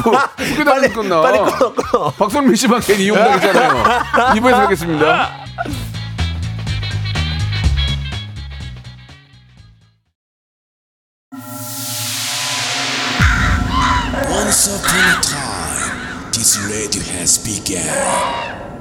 뭐, 0.05 0.13
끝나면 0.57 0.93
끝나. 0.93 1.21
빨리 1.21 1.39
끊어, 1.39 1.73
끊어. 1.75 2.11
박선미 2.19 2.57
씨만 2.57 2.81
괜히 2.81 3.05
이용당했잖아요. 3.05 3.83
2부에서 4.35 4.63
뵙겠습니다. 4.63 5.31
Once 16.35 16.57
upon 16.57 16.71
a 16.71 16.73
time, 16.73 16.89
this 16.89 16.93
radio 16.93 17.03
has 17.13 17.39
begun. 17.39 18.73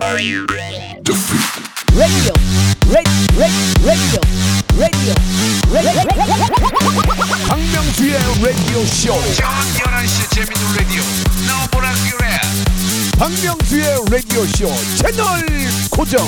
박명수의 7.48 8.14
라디오 8.42 8.86
쇼. 8.86 9.14
저녁 9.36 9.52
11시 9.76 10.30
재밌는 10.34 10.76
라디오. 10.78 11.04
너보라 11.48 11.92
그래. 12.10 12.40
박명수의 13.18 14.06
라디오 14.10 14.46
쇼 14.48 14.72
채널 14.98 15.46
고정. 15.90 16.28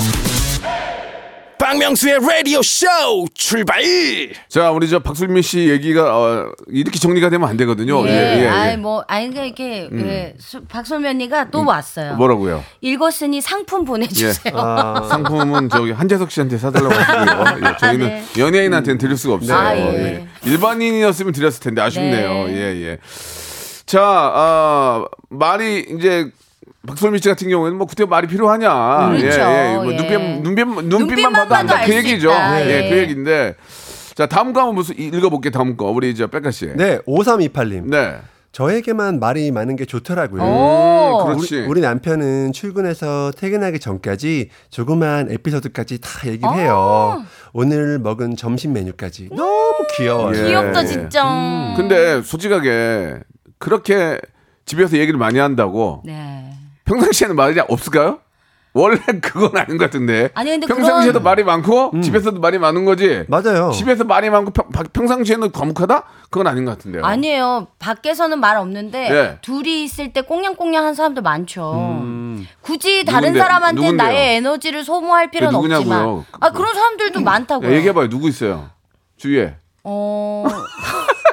박명수의 1.63 2.19
라디오 2.19 2.62
쇼 2.62 2.86
출발. 3.34 3.82
자, 4.49 4.71
우리 4.71 4.89
저 4.89 4.99
박술미 4.99 5.41
씨 5.41 5.69
얘기가 5.69 6.19
어, 6.19 6.52
이렇게 6.67 6.99
정리가 6.99 7.30
되면 7.30 7.47
안 7.47 7.56
되거든요. 7.56 8.06
예, 8.06 8.49
아이 8.49 8.76
뭐 8.76 9.06
아니 9.08 9.30
그러니까 9.30 9.45
이렇게 9.45 9.88
음. 9.89 10.06
예, 10.06 10.36
언니가 11.08 11.49
또 11.49 11.63
왔어요. 11.63 12.15
뭐라고요? 12.15 12.62
읽었으니 12.82 13.39
상품 13.39 13.86
보내주세요. 13.86 14.54
아, 14.58 15.08
상품은 15.10 15.69
저기 15.69 15.93
한재석 15.93 16.32
씨한테 16.32 16.58
사달라고 16.58 16.93
하시고요. 16.93 17.69
예, 17.69 17.78
저희는 17.78 18.08
네. 18.08 18.23
연예인한테는 18.38 18.97
드릴 18.97 19.15
수가 19.15 19.36
없어요. 19.36 19.58
아, 19.58 19.73
예. 19.78 19.82
예. 19.82 20.28
일반인이었으면 20.43 21.32
드렸을 21.32 21.62
텐데 21.62 21.82
아쉽네요. 21.82 22.47
네. 22.47 22.56
예, 22.56 22.82
예. 22.88 22.97
자, 23.86 24.02
아, 24.04 25.06
말이 25.30 25.86
이제 25.97 26.30
박솔미 26.88 27.19
씨 27.19 27.30
같은 27.30 27.49
경우에는 27.49 27.78
뭐 27.78 27.88
그때 27.88 28.06
말이 28.06 28.28
필요하냐. 28.28 29.10
그렇죠. 29.10 29.41
예, 29.41 29.71
예. 29.71 29.76
뭐 29.76 29.91
예. 29.91 29.97
눈빛, 29.97 30.17
눈빛, 30.17 30.65
눈빛만 30.65 30.89
눈빛만 30.89 31.34
봐도 31.34 31.56
안다. 31.56 31.86
그 31.86 31.95
얘기죠. 31.95 32.32
예, 32.32 32.65
예. 32.67 32.89
그 32.89 32.97
얘기인데. 32.97 33.56
자, 34.15 34.28
다음 34.28 34.54
거 34.54 34.60
한번 34.60 34.76
무슨 34.76 34.97
읽어볼게요. 34.97 35.52
다음 35.52 35.76
거. 35.76 35.86
우리 35.89 36.10
이제 36.12 36.28
백가 36.28 36.52
씨. 36.52 36.67
네, 36.76 36.99
5328님. 36.99 37.89
네. 37.89 38.17
저에게만 38.52 39.19
말이 39.19 39.52
많은 39.52 39.76
게 39.76 39.86
좋더라고요. 39.86 40.43
오. 40.43 41.26
음, 41.26 41.34
그렇지. 41.36 41.62
우리, 41.62 41.65
우리 41.67 41.82
남편은 41.82 42.54
출근해서 42.54 43.32
퇴근하기 43.36 43.80
전까지 43.80 44.49
조그만 44.69 45.32
에피소드까지 45.32 45.99
다 46.02 46.10
얘기를 46.28 46.47
어. 46.47 46.54
해요. 46.54 47.26
오늘 47.54 47.97
먹은 47.97 48.36
점심 48.36 48.73
메뉴까지 48.73 49.30
너무 49.32 49.88
귀여워요. 49.97 50.38
예. 50.38 50.47
귀엽다 50.47 50.86
진짜. 50.86 51.73
근데 51.76 52.21
솔직하게 52.21 53.21
그렇게 53.58 54.19
집에서 54.65 54.97
얘기를 54.97 55.17
많이 55.19 55.39
한다고 55.39 56.02
네. 56.06 56.54
평상시에는 56.86 57.36
말이 57.36 57.60
없을까요? 57.60 58.19
원래 58.76 58.97
그건 59.21 59.56
아닌 59.56 59.78
것 59.78 59.86
같은데. 59.86 60.30
아니, 60.34 60.49
근데 60.49 60.65
평상시에도 60.65 61.19
그런- 61.19 61.23
말이 61.23 61.43
많고 61.43 61.91
집에서도 62.02 62.39
말이 62.39 62.58
많은 62.58 62.86
거지. 62.86 63.23
맞아요. 63.28 63.69
집에서 63.71 64.04
말이 64.04 64.32
많고 64.32 64.49
평, 64.49 64.67
평상시에는 64.91 65.52
과묵하다? 65.52 66.04
그건 66.32 66.47
아닌 66.47 66.65
것 66.65 66.71
같은데요. 66.71 67.04
아니에요. 67.06 67.67
밖에서는 67.78 68.39
말 68.39 68.58
없는데 68.58 69.10
예. 69.12 69.38
둘이 69.41 69.84
있을 69.84 70.12
때 70.12 70.21
꽁냥꽁냥한 70.21 70.95
사람도 70.95 71.21
많죠. 71.21 72.02
굳이 72.62 73.06
다른 73.06 73.28
누군데? 73.28 73.39
사람한테 73.41 73.82
누군데요? 73.82 74.08
나의 74.08 74.36
에너지를 74.38 74.84
소모할 74.84 75.30
필요는? 75.30 75.54
없지만 75.56 76.26
아 76.39 76.49
그런 76.52 76.73
사람들도 76.73 77.21
많다고요. 77.21 77.69
야, 77.71 77.76
얘기해봐요. 77.76 78.10
누구 78.10 78.28
있어요? 78.28 78.71
주위에. 79.17 79.56
어 79.84 80.46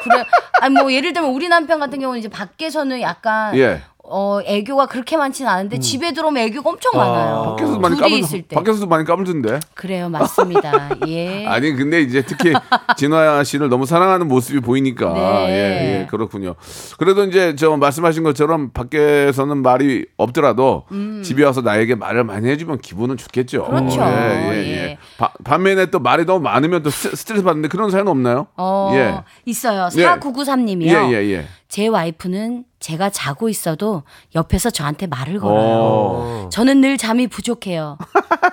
그래. 0.02 0.24
아니 0.60 0.74
뭐 0.74 0.92
예를 0.92 1.12
들면 1.12 1.30
우리 1.30 1.48
남편 1.48 1.80
같은 1.80 2.00
경우는 2.00 2.18
이제 2.18 2.28
밖에서는 2.28 3.00
약간 3.00 3.56
예. 3.56 3.82
어, 4.02 4.38
어, 4.38 4.42
애교가 4.44 4.86
그렇게 4.86 5.16
많지는 5.16 5.48
않은데 5.48 5.78
집에 5.78 6.12
들어오면 6.12 6.42
애교가 6.44 6.68
엄청 6.68 6.92
많아요. 6.94 7.44
밖에서도 7.50 7.78
많이 7.78 7.96
까불 7.96 8.18
있을 8.18 8.42
때. 8.42 8.56
밖에서도 8.56 8.86
많이 8.88 9.04
까불던데. 9.04 9.60
그래요, 9.74 10.08
맞습니다. 10.08 10.90
예. 11.06 11.46
아니 11.48 11.72
근데 11.72 12.00
이제 12.00 12.22
특히 12.22 12.52
진화 12.96 13.44
씨를 13.44 13.68
너무 13.68 13.86
사랑하는 13.86 14.26
모습이 14.26 14.60
보이니까 14.60 15.12
네. 15.12 15.48
예, 15.48 16.00
예 16.00 16.06
그렇군요. 16.06 16.56
그래도 16.98 17.24
이제 17.24 17.54
저 17.54 17.76
말씀하신 17.76 18.24
것처럼 18.24 18.70
밖에서는 18.72 19.58
말이 19.58 20.06
없더라도 20.16 20.86
집에 21.22 21.44
와서 21.44 21.60
나에게 21.60 21.94
말을 21.94 22.24
많이 22.24 22.48
해주면 22.48 22.78
기분은 22.78 23.16
좋겠죠. 23.16 23.66
음. 23.66 23.70
그렇죠. 23.70 24.00
예, 24.00 24.52
예, 24.52 24.72
예. 24.72 24.98
예. 25.20 25.24
바- 25.24 25.32
반면에 25.44 25.86
또 25.86 25.98
말이 25.98 26.24
너무 26.24 26.40
많으면 26.40 26.82
또 26.82 26.90
스- 26.90 27.14
스트레스 27.14 27.42
받는데 27.44 27.68
그런 27.68 27.90
사연 27.90 28.08
없나요? 28.08 28.46
어, 28.56 28.90
예. 28.94 29.14
있어요. 29.44 29.88
예. 29.96 30.06
4993님이요. 30.06 30.86
예, 31.12 31.12
예, 31.12 31.30
예. 31.32 31.46
제 31.68 31.86
와이프는 31.86 32.64
제가 32.80 33.10
자고 33.10 33.48
있어도 33.48 34.02
옆에서 34.34 34.70
저한테 34.70 35.06
말을 35.06 35.38
걸어요. 35.38 35.58
어. 35.60 36.48
저는 36.50 36.80
늘 36.80 36.96
잠이 36.96 37.26
부족해요. 37.28 37.98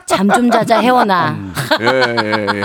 잠 0.06 0.30
좀 0.30 0.52
자자 0.52 0.82
혜원아. 0.82 1.38
예, 1.82 1.86
예, 1.86 2.48
예. 2.58 2.64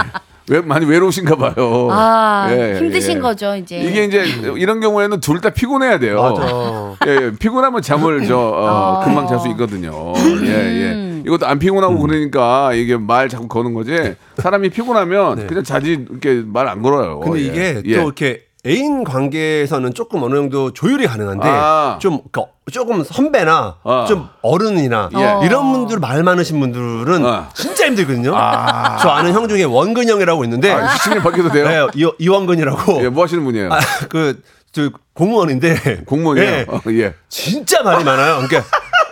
왜 0.49 0.61
많이 0.61 0.85
외로우신가 0.85 1.37
봐요. 1.37 1.89
아, 1.93 2.49
예, 2.51 2.77
힘드신 2.79 3.19
예. 3.19 3.21
거죠, 3.21 3.55
이제. 3.55 3.79
이게 3.79 4.05
이제 4.05 4.25
이런 4.59 4.81
경우에는 4.81 5.21
둘 5.21 5.41
다 5.41 5.51
피곤해야 5.51 5.99
돼요. 6.01 6.21
맞아. 6.21 6.97
예, 7.07 7.27
예. 7.27 7.33
피곤하면 7.39 7.81
잠을 7.81 8.27
저 8.27 8.37
어, 8.39 9.05
금방 9.05 9.29
잘 9.29 9.39
수 9.39 9.49
있거든요. 9.51 10.13
예, 10.43 10.49
예. 10.49 11.12
이것도 11.27 11.47
안 11.47 11.59
피곤하고 11.59 11.99
그러니까 11.99 12.73
이게 12.75 12.97
말 12.97 13.29
자꾸 13.29 13.49
거는 13.49 13.75
거지. 13.75 14.15
사람이 14.39 14.71
피곤하면 14.71 15.47
그냥 15.47 15.65
자지 15.65 16.07
이렇게 16.09 16.43
말 16.47 16.69
안 16.69 16.81
걸어요. 16.83 17.21
근데 17.21 17.41
예. 17.41 17.45
이게 17.45 17.83
예. 17.85 17.97
또 17.97 18.03
이렇게 18.05 18.45
애인 18.65 19.03
관계에서는 19.05 19.93
조금 19.93 20.23
어느 20.23 20.37
정도 20.37 20.73
조율이 20.73 21.07
가능한데 21.09 21.49
아. 21.49 21.99
좀 22.01 22.21
그, 22.31 22.43
조금 22.71 23.03
선배나 23.03 23.77
아. 23.83 24.05
좀 24.09 24.29
어른이나 24.41 25.11
예. 25.17 25.45
이런 25.47 25.73
분들 25.73 25.99
말 25.99 26.23
많으신 26.23 26.61
분들은 26.61 27.27
아. 27.27 27.49
진짜 27.55 27.87
힘들거든요. 27.87 28.31
저 28.31 29.09
아는 29.09 29.33
형 29.33 29.49
중에 29.49 29.65
원근 29.65 30.09
형이라고 30.09 30.45
있는데 30.45 30.71
아, 30.71 30.89
시간이 30.97 31.21
바뀌어도 31.23 31.51
돼요? 31.51 31.67
네, 31.67 32.01
이, 32.01 32.09
이원근이라고 32.21 33.03
예, 33.05 33.09
뭐 33.09 33.25
하시는 33.25 33.43
분이에요? 33.45 33.73
아, 33.73 33.81
그저 34.09 34.91
공무원인데 35.15 36.05
공무원이에요. 36.07 36.49
예, 36.49 36.67
어, 36.69 36.81
예. 36.91 37.15
진짜 37.29 37.83
말이 37.83 38.05
많아요. 38.05 38.47
그러니까 38.47 38.63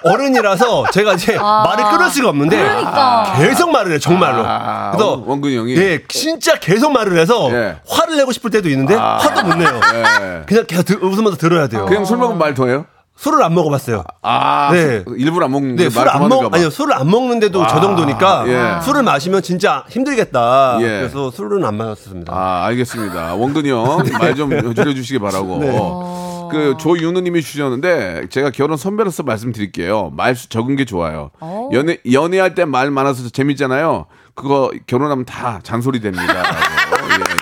어른이라서 0.03 0.85
제가 0.93 1.15
이제 1.15 1.37
말을 1.37 1.85
끊을 1.91 2.11
수가 2.11 2.29
없는데 2.31 2.57
그러니까. 2.57 3.35
계속 3.37 3.71
말을 3.71 3.93
해요 3.93 3.99
정말로. 3.99 4.43
아, 4.47 4.91
그래서 4.93 5.11
원- 5.13 5.23
원근이 5.27 5.57
형이? 5.57 5.77
예 5.77 6.03
진짜 6.09 6.55
계속 6.59 6.93
말을 6.93 7.19
해서 7.19 7.49
예. 7.53 7.77
화를 7.89 8.17
내고 8.17 8.33
싶을 8.33 8.51
때도 8.51 8.69
있는데 8.71 8.95
아. 8.97 9.17
화도 9.19 9.47
못 9.47 9.55
내요. 9.57 9.81
예. 9.95 10.43
그냥 10.47 10.65
계속 10.67 10.85
들- 10.85 11.05
웃으면서 11.05 11.37
들어야 11.37 11.67
돼요. 11.69 11.87
그냥 11.87 12.05
술 12.05 12.17
먹으면 12.19 12.39
말 12.39 12.55
더해요? 12.55 12.87
술을 13.17 13.43
안 13.43 13.53
먹어봤어요. 13.55 14.03
아, 14.23 14.71
네. 14.73 15.03
술- 15.05 15.21
일부러 15.21 15.45
안 15.45 15.53
먹는 15.53 15.77
네, 15.77 15.83
말 15.85 15.91
술을 15.93 16.09
안 16.09 16.15
그만할까 16.21 16.43
먹, 16.45 16.51
봐. 16.51 16.57
아니요, 16.57 16.71
술을 16.71 16.95
안 16.95 17.11
먹는데도 17.11 17.67
저 17.67 17.79
정도니까 17.79 18.45
예. 18.47 18.81
술을 18.83 19.03
마시면 19.03 19.43
진짜 19.43 19.85
힘들겠다. 19.91 20.79
예. 20.81 20.85
그래서 20.87 21.31
술은 21.31 21.63
안 21.67 21.77
마셨습니다. 21.77 22.33
아, 22.35 22.65
알겠습니다. 22.69 23.35
원근이 23.35 23.71
형, 23.71 24.03
말좀 24.19 24.51
줄여주시기 24.75 25.19
바라고. 25.19 25.59
네. 25.59 26.30
그 26.51 26.77
조윤우님이 26.79 27.43
주셨는데 27.43 28.27
제가 28.31 28.51
결혼 28.51 28.77
선배로서 28.77 29.23
말씀드릴게요. 29.23 30.13
말 30.17 30.35
수 30.35 30.49
적은 30.49 30.77
게 30.77 30.85
좋아요. 30.85 31.31
연애 31.73 31.99
연애할 32.11 32.55
때 32.55 32.65
말 32.65 32.91
많아서 32.91 33.29
재밌잖아요. 33.29 34.07
그거 34.35 34.71
결혼하면 34.87 35.25
다 35.25 35.61
잔소리 35.63 36.01
됩니다. 36.01 36.43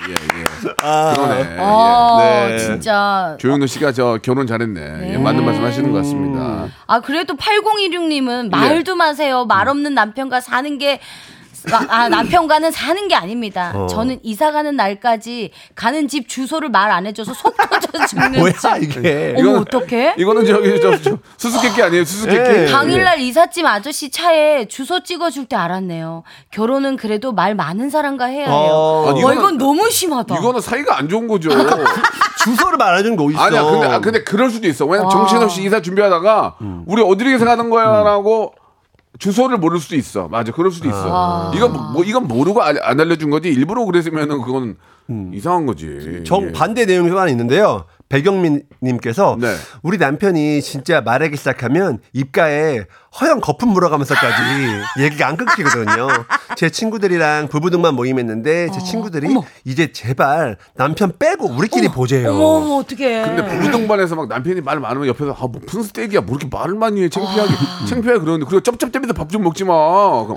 예, 0.08 0.10
예, 0.10 0.40
예. 0.40 0.44
그러네. 0.80 1.56
아, 1.58 2.18
예. 2.20 2.48
네. 2.48 2.58
진짜. 2.58 3.36
조윤우 3.38 3.66
씨가 3.66 3.92
저 3.92 4.18
결혼 4.22 4.46
잘했네. 4.46 5.12
예, 5.12 5.18
맞는 5.18 5.44
말씀 5.44 5.62
하시는 5.64 5.92
것 5.92 5.98
같습니다. 5.98 6.68
아, 6.86 7.00
그래도 7.00 7.34
8016님은 7.36 8.50
말도 8.50 8.96
마세요. 8.96 9.44
말 9.46 9.68
없는 9.68 9.94
남편과 9.94 10.40
사는 10.40 10.78
게 10.78 11.00
아, 11.72 11.86
아, 11.88 12.08
남편과는 12.08 12.70
사는 12.70 13.08
게 13.08 13.14
아닙니다. 13.14 13.74
저는 13.88 14.20
이사 14.22 14.52
가는 14.52 14.74
날까지 14.76 15.50
가는 15.74 16.08
집 16.08 16.28
주소를 16.28 16.68
말 16.70 16.88
안 16.88 17.06
해줘서 17.06 17.34
속 17.34 17.54
터져 17.56 18.06
죽는 18.06 18.32
뭐야 18.38 18.52
줄. 18.52 18.82
이게? 18.84 19.34
어머 19.38 19.58
어떡해? 19.60 20.14
이거는 20.16 20.46
저기 20.46 20.80
저, 20.80 20.96
저 21.02 21.18
수수께끼 21.36 21.82
아니에요? 21.82 22.04
수수께끼. 22.04 22.38
예. 22.62 22.66
당일날 22.66 23.20
이삿짐 23.20 23.66
아저씨 23.66 24.10
차에 24.10 24.66
주소 24.68 25.02
찍어줄 25.02 25.46
때 25.46 25.56
알았네요. 25.56 26.22
결혼은 26.50 26.96
그래도 26.96 27.32
말 27.32 27.54
많은 27.54 27.90
사람과 27.90 28.24
해야 28.26 28.46
해요. 28.46 28.50
어. 28.50 29.10
아니, 29.10 29.22
와, 29.22 29.32
이거는- 29.32 29.36
이건 29.38 29.58
너무 29.58 29.90
심하다. 29.90 30.38
이거는 30.38 30.60
사이가 30.60 30.96
안 30.98 31.08
좋은 31.08 31.28
거죠. 31.28 31.50
주소를 32.44 32.78
말해주는 32.78 33.16
거 33.16 33.24
어딨어? 33.24 33.40
아니야, 33.40 33.62
근데, 33.64 33.86
아, 33.86 33.98
근데 34.00 34.22
그럴 34.24 34.48
수도 34.50 34.66
있어. 34.68 34.86
왜냐면 34.86 35.10
정신없이 35.10 35.60
아. 35.60 35.64
이사 35.64 35.82
준비하다가 35.82 36.56
우리 36.86 37.02
어디로 37.02 37.30
이사 37.30 37.44
가는 37.44 37.68
거야? 37.68 38.02
라고 38.02 38.54
주소를 39.18 39.58
모를 39.58 39.78
수도 39.80 39.96
있어. 39.96 40.28
맞아, 40.28 40.52
그럴 40.52 40.70
수도 40.70 40.88
있어. 40.88 41.52
이건 41.54 41.72
뭐, 41.72 41.82
뭐 41.92 42.04
이건 42.04 42.28
모르고 42.28 42.62
알- 42.62 42.78
안 42.82 43.00
알려준 43.00 43.30
거지. 43.30 43.48
일부러 43.48 43.84
그랬으면은 43.84 44.40
그건 44.42 44.76
이상한 45.32 45.66
거지. 45.66 46.22
정 46.24 46.44
예. 46.48 46.52
반대 46.52 46.84
내용이 46.84 47.08
하나 47.10 47.28
있는데요. 47.28 47.84
백영민님께서 48.08 49.36
네. 49.38 49.54
우리 49.82 49.98
남편이 49.98 50.62
진짜 50.62 51.00
말하기 51.00 51.36
시작하면 51.36 51.98
입가에 52.12 52.84
허영 53.20 53.40
거품 53.40 53.70
물어가면서까지 53.70 54.42
얘기가 55.04 55.28
안 55.28 55.36
끊기거든요. 55.36 56.08
제 56.56 56.70
친구들이랑 56.70 57.48
부부등만 57.48 57.94
모임했는데 57.94 58.70
제 58.70 58.80
친구들이 58.80 59.28
이제 59.64 59.92
제발 59.92 60.56
남편 60.74 61.12
빼고 61.18 61.46
우리끼리 61.48 61.88
보재요. 61.88 62.30
어머 62.34 62.44
어머 62.44 62.74
어떡해. 62.76 63.22
근데 63.22 63.46
부부동반에서 63.46 64.14
막 64.16 64.28
남편이 64.28 64.60
말 64.62 64.80
많으면 64.80 65.08
옆에서 65.08 65.32
아, 65.32 65.46
뭐 65.46 65.60
무슨 65.64 65.82
스테이크야. 65.82 66.22
뭐 66.22 66.36
이렇게 66.38 66.48
말을 66.54 66.74
많이 66.74 67.02
해. 67.02 67.08
창피하게. 67.08 67.52
창피하게 67.88 68.20
그러는데. 68.20 68.46
그리고 68.48 68.60
쩝쩝대면서 68.60 69.14
밥 69.14 69.28
좀 69.28 69.42
먹지 69.42 69.64
마. 69.64 69.74
그럼 70.24 70.36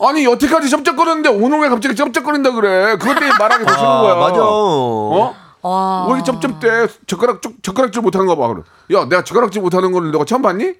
아니, 0.00 0.24
여태까지 0.24 0.70
쩝쩝거렸는데 0.70 1.28
오늘 1.28 1.60
왜 1.60 1.68
갑자기 1.68 1.94
쩝쩝거린다 1.94 2.52
그래. 2.52 2.96
그것 2.96 3.14
때문에 3.18 3.38
말하기 3.38 3.64
더 3.64 3.72
싫은 3.72 3.84
거야. 3.84 4.12
아, 4.12 4.16
맞아. 4.16 4.36
어? 4.40 5.34
와. 5.68 6.06
왜 6.08 6.14
이렇게 6.16 6.24
쩝쩝대? 6.30 6.68
젓가락, 7.06 7.40
쪽- 7.40 7.62
젓가락질 7.62 8.02
못하는 8.02 8.26
거 8.26 8.36
봐. 8.36 8.48
그래. 8.48 8.62
야, 8.92 9.06
내가 9.08 9.24
젓가락질 9.24 9.62
못하는 9.62 9.92
걸 9.92 10.10
너가 10.12 10.26
처음 10.26 10.42
봤니? 10.42 10.74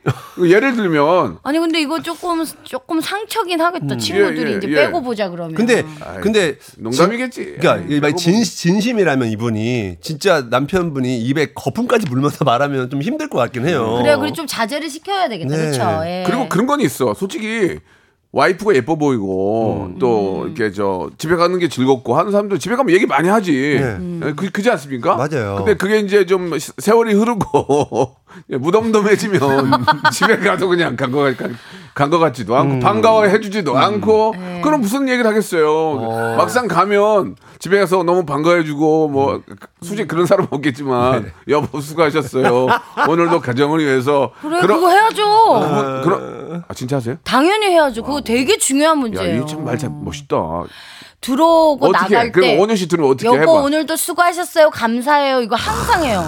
예를 0.46 0.76
들면. 0.76 1.38
아니 1.42 1.58
근데 1.58 1.80
이거 1.80 2.02
조금 2.02 2.44
조금 2.64 3.00
상처긴 3.00 3.62
하겠다. 3.62 3.96
친구들이 3.96 4.50
예, 4.50 4.54
예, 4.54 4.58
이제 4.58 4.68
예. 4.68 4.74
빼고 4.74 5.02
보자 5.02 5.30
그러면. 5.30 5.54
근데 5.54 5.84
근데 6.20 6.58
농담이겠지. 6.76 7.56
그러니까 7.58 7.72
아이, 8.06 8.12
이 8.12 8.16
진, 8.16 8.44
진심이라면 8.44 9.28
이분이 9.28 9.96
진짜 10.02 10.42
남편분이 10.50 11.18
입에 11.22 11.52
거품까지 11.54 12.06
물면서 12.10 12.44
말하면 12.44 12.90
좀 12.90 13.00
힘들 13.00 13.30
것 13.30 13.38
같긴 13.38 13.66
해요. 13.66 13.96
그래요. 14.02 14.18
그리고 14.20 14.34
좀 14.34 14.46
자제를 14.46 14.90
시켜야 14.90 15.28
되겠다. 15.28 15.56
네. 15.56 15.62
그렇죠. 15.70 16.02
예. 16.04 16.24
그리고 16.26 16.48
그런 16.50 16.66
건 16.66 16.80
있어. 16.80 17.14
솔직히 17.14 17.78
와이프가 18.34 18.74
예뻐 18.74 18.96
보이고 18.96 19.90
음. 19.94 19.98
또 20.00 20.44
이렇게 20.46 20.72
저 20.72 21.08
집에 21.18 21.36
가는 21.36 21.56
게 21.60 21.68
즐겁고 21.68 22.16
하는 22.18 22.32
사람들 22.32 22.58
집에 22.58 22.74
가면 22.74 22.92
얘기 22.92 23.06
많이 23.06 23.28
하지. 23.28 23.78
음. 23.80 24.20
예, 24.24 24.32
그, 24.32 24.50
그지 24.50 24.68
않습니까? 24.70 25.14
맞아요. 25.14 25.54
근데 25.58 25.74
그게 25.76 26.00
이제 26.00 26.26
좀 26.26 26.58
시- 26.58 26.72
세월이 26.78 27.14
흐르고 27.14 28.16
예, 28.50 28.56
무덤덤해지면 28.58 29.40
집에 30.12 30.38
가도 30.38 30.68
그냥 30.68 30.96
간거 30.96 31.32
간거 31.94 32.18
같지도 32.18 32.56
않고 32.56 32.80
반가워해 32.80 33.40
주지도 33.40 33.78
않고 33.78 34.34
네. 34.36 34.60
그럼 34.62 34.80
무슨 34.80 35.08
얘기를 35.08 35.26
하겠어요. 35.30 36.34
막상 36.36 36.66
가면 36.66 37.36
집에 37.60 37.78
가서 37.78 38.02
너무 38.02 38.26
반가워해 38.26 38.64
주고 38.64 39.08
뭐 39.08 39.40
솔직히 39.80 40.08
그런 40.08 40.26
사람 40.26 40.46
없겠지만 40.50 41.32
여보 41.48 41.80
수고하셨어요. 41.80 42.66
오늘도 43.08 43.40
가정을 43.40 43.78
위해서 43.84 44.32
그래 44.42 44.60
그런- 44.60 44.80
그거 44.80 44.90
해야죠. 44.90 45.22
그분- 45.60 46.02
그런 46.02 46.64
아 46.66 46.74
진짜 46.74 46.96
하세요? 46.96 47.16
당연히 47.22 47.66
해야죠. 47.68 48.02
그거 48.02 48.20
되게 48.20 48.58
중요한 48.58 48.96
야, 48.96 49.00
문제예요. 49.00 49.42
이참말참 49.42 50.04
멋있다. 50.04 50.36
들어오고 51.20 51.86
어떻게? 51.86 52.14
나갈 52.16 52.32
그럼 52.32 52.48
때 52.48 52.58
원효 52.58 52.74
씨 52.74 52.86
들으면 52.88 53.10
어떻게 53.10 53.26
여보 53.26 53.38
해봐? 53.38 53.50
오늘도 53.52 53.96
수고하셨어요. 53.96 54.70
감사해요. 54.70 55.40
이거 55.40 55.56
항상 55.56 56.04
해요. 56.04 56.22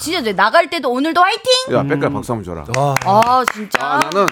진짜 0.00 0.22
돼. 0.22 0.32
나갈 0.32 0.70
때도 0.70 0.90
오늘도 0.90 1.20
화이팅. 1.20 1.74
야, 1.74 1.82
백가 1.82 2.08
박수 2.08 2.32
한번 2.32 2.44
줘라. 2.44 2.64
아 3.04 3.44
진짜. 3.52 3.78
아, 3.82 3.98
나는 4.12 4.26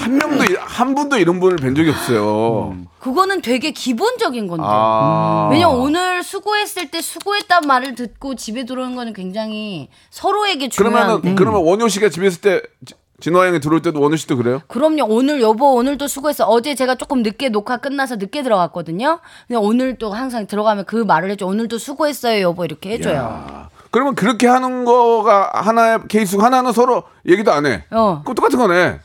한 0.00 0.16
명도 0.16 0.44
이- 0.44 0.56
한 0.60 0.94
분도 0.94 1.16
이런 1.18 1.40
분을 1.40 1.56
뵌 1.56 1.74
적이 1.74 1.90
없어요. 1.90 2.76
그거는 3.00 3.42
되게 3.42 3.70
기본적인 3.72 4.46
건데. 4.46 4.64
아. 4.66 5.48
왜냐 5.50 5.66
면 5.68 5.76
오늘 5.76 6.22
수고했을 6.22 6.90
때 6.90 7.00
수고했단 7.00 7.62
말을 7.66 7.94
듣고 7.94 8.34
집에 8.34 8.64
들어오는 8.64 8.94
거는 8.96 9.12
굉장히 9.12 9.88
서로에게 10.10 10.68
중요한데. 10.68 11.06
그러면은 11.20 11.34
그러면 11.36 11.62
원효 11.64 11.88
씨가 11.88 12.08
집에 12.10 12.26
있을 12.26 12.40
때 12.40 12.62
지- 12.84 12.94
진화 13.20 13.46
형이 13.48 13.58
들어올 13.58 13.82
때도 13.82 14.00
원효 14.00 14.16
씨도 14.16 14.36
그래요? 14.36 14.60
그럼요. 14.68 15.04
오늘 15.08 15.40
여보 15.40 15.74
오늘도 15.74 16.06
수고했어. 16.06 16.44
어제 16.46 16.76
제가 16.76 16.94
조금 16.94 17.22
늦게 17.24 17.48
녹화 17.48 17.78
끝나서 17.78 18.14
늦게 18.16 18.42
들어갔거든요. 18.44 19.18
근데 19.48 19.58
오늘 19.58 19.98
또 19.98 20.12
항상 20.12 20.46
들어가면 20.46 20.84
그 20.86 20.96
말을 20.96 21.30
해줘. 21.32 21.44
오늘도 21.46 21.78
수고했어요, 21.78 22.40
여보 22.42 22.64
이렇게 22.64 22.90
해줘요. 22.90 23.44
아, 23.48 23.68
그러면 23.90 24.14
그렇게 24.14 24.46
하는 24.46 24.84
거가 24.84 25.50
하나의 25.52 25.98
케이스고 26.08 26.42
하나는 26.44 26.72
서로 26.72 27.02
얘기도 27.26 27.50
안 27.52 27.66
해. 27.66 27.84
어. 27.90 28.20
그럼 28.22 28.34
똑같은 28.36 28.56
거네. 28.58 29.00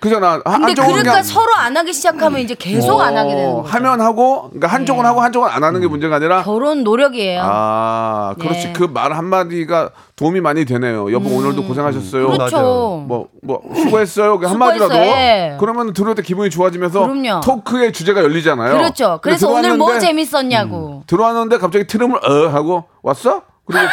그잖아. 0.00 0.40
한- 0.44 0.60
근데 0.62 0.74
그러니까 0.74 1.02
그냥 1.02 1.22
서로 1.24 1.52
안 1.56 1.76
하기 1.76 1.92
시작하면 1.92 2.40
이제 2.40 2.54
계속 2.56 3.00
안 3.00 3.16
하게 3.16 3.30
되는 3.34 3.48
어, 3.50 3.62
거죠. 3.62 3.68
하면 3.74 4.00
하고, 4.00 4.42
그러니까 4.50 4.68
한쪽은 4.68 5.02
네. 5.02 5.08
하고 5.08 5.20
한쪽은 5.20 5.48
안 5.50 5.64
하는 5.64 5.80
게 5.80 5.88
문제가 5.88 6.16
아니라 6.16 6.44
결혼 6.44 6.84
노력이에요. 6.84 7.40
아, 7.44 8.34
그렇지. 8.38 8.66
네. 8.68 8.72
그말 8.74 9.12
한마디가 9.12 9.90
도움이 10.14 10.40
많이 10.40 10.64
되네요. 10.64 11.12
여보, 11.12 11.30
오늘도 11.30 11.64
고생하셨어요. 11.64 12.28
그렇죠. 12.30 12.56
맞아요. 12.56 13.04
뭐, 13.08 13.28
뭐, 13.42 13.60
수고했어요. 13.74 14.38
그 14.38 14.46
한마디라도. 14.46 14.92
수고했어요. 14.92 15.16
예. 15.16 15.56
그러면 15.58 15.92
들을 15.92 16.14
때 16.14 16.22
기분이 16.22 16.48
좋아지면서 16.50 17.00
그럼요. 17.00 17.40
토크의 17.40 17.92
주제가 17.92 18.22
열리잖아요. 18.22 18.72
그렇죠. 18.74 19.18
그래서 19.20 19.48
오늘 19.50 19.76
뭐 19.76 19.98
재밌었냐고. 19.98 21.02
들어왔는데 21.08 21.58
갑자기 21.58 21.88
트름을 21.88 22.18
어 22.24 22.48
하고 22.48 22.84
왔어? 23.02 23.42
그리고 23.66 23.84
가- 23.84 23.90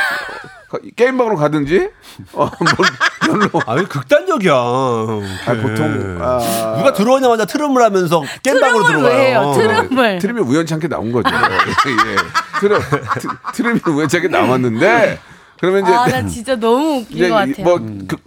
게임방으로 0.96 1.36
가든지 1.38 1.90
어, 2.34 2.50
뭘 2.50 3.40
별로 3.40 3.62
아, 3.66 3.74
왜 3.74 3.84
극단적이야. 3.84 4.54
아, 4.54 5.56
보통 5.62 6.18
아, 6.22 6.76
누가 6.78 6.94
들어오자마자 6.94 7.46
트름을 7.46 7.82
하면서. 7.84 8.24
왜 9.04 9.28
해요? 9.30 9.52
트름을. 9.56 10.20
트림이 10.20 10.42
우연찮게 10.42 10.88
나온 10.88 11.12
거죠. 11.12 11.30
예. 11.30 12.60
트름 12.60 12.80
트- 13.20 13.28
트림이 13.54 13.80
우연찮게 13.88 14.28
나왔는데 14.28 15.20
그러면 15.60 15.84
이제 15.84 15.94
아, 15.94 16.08
나 16.08 16.26
진짜 16.28 16.56
너무 16.56 16.98
웃긴 17.02 17.18
이제 17.18 17.30
것 17.30 17.36
같아요. 17.36 17.64
뭐 17.64 17.78
그, 18.08 18.18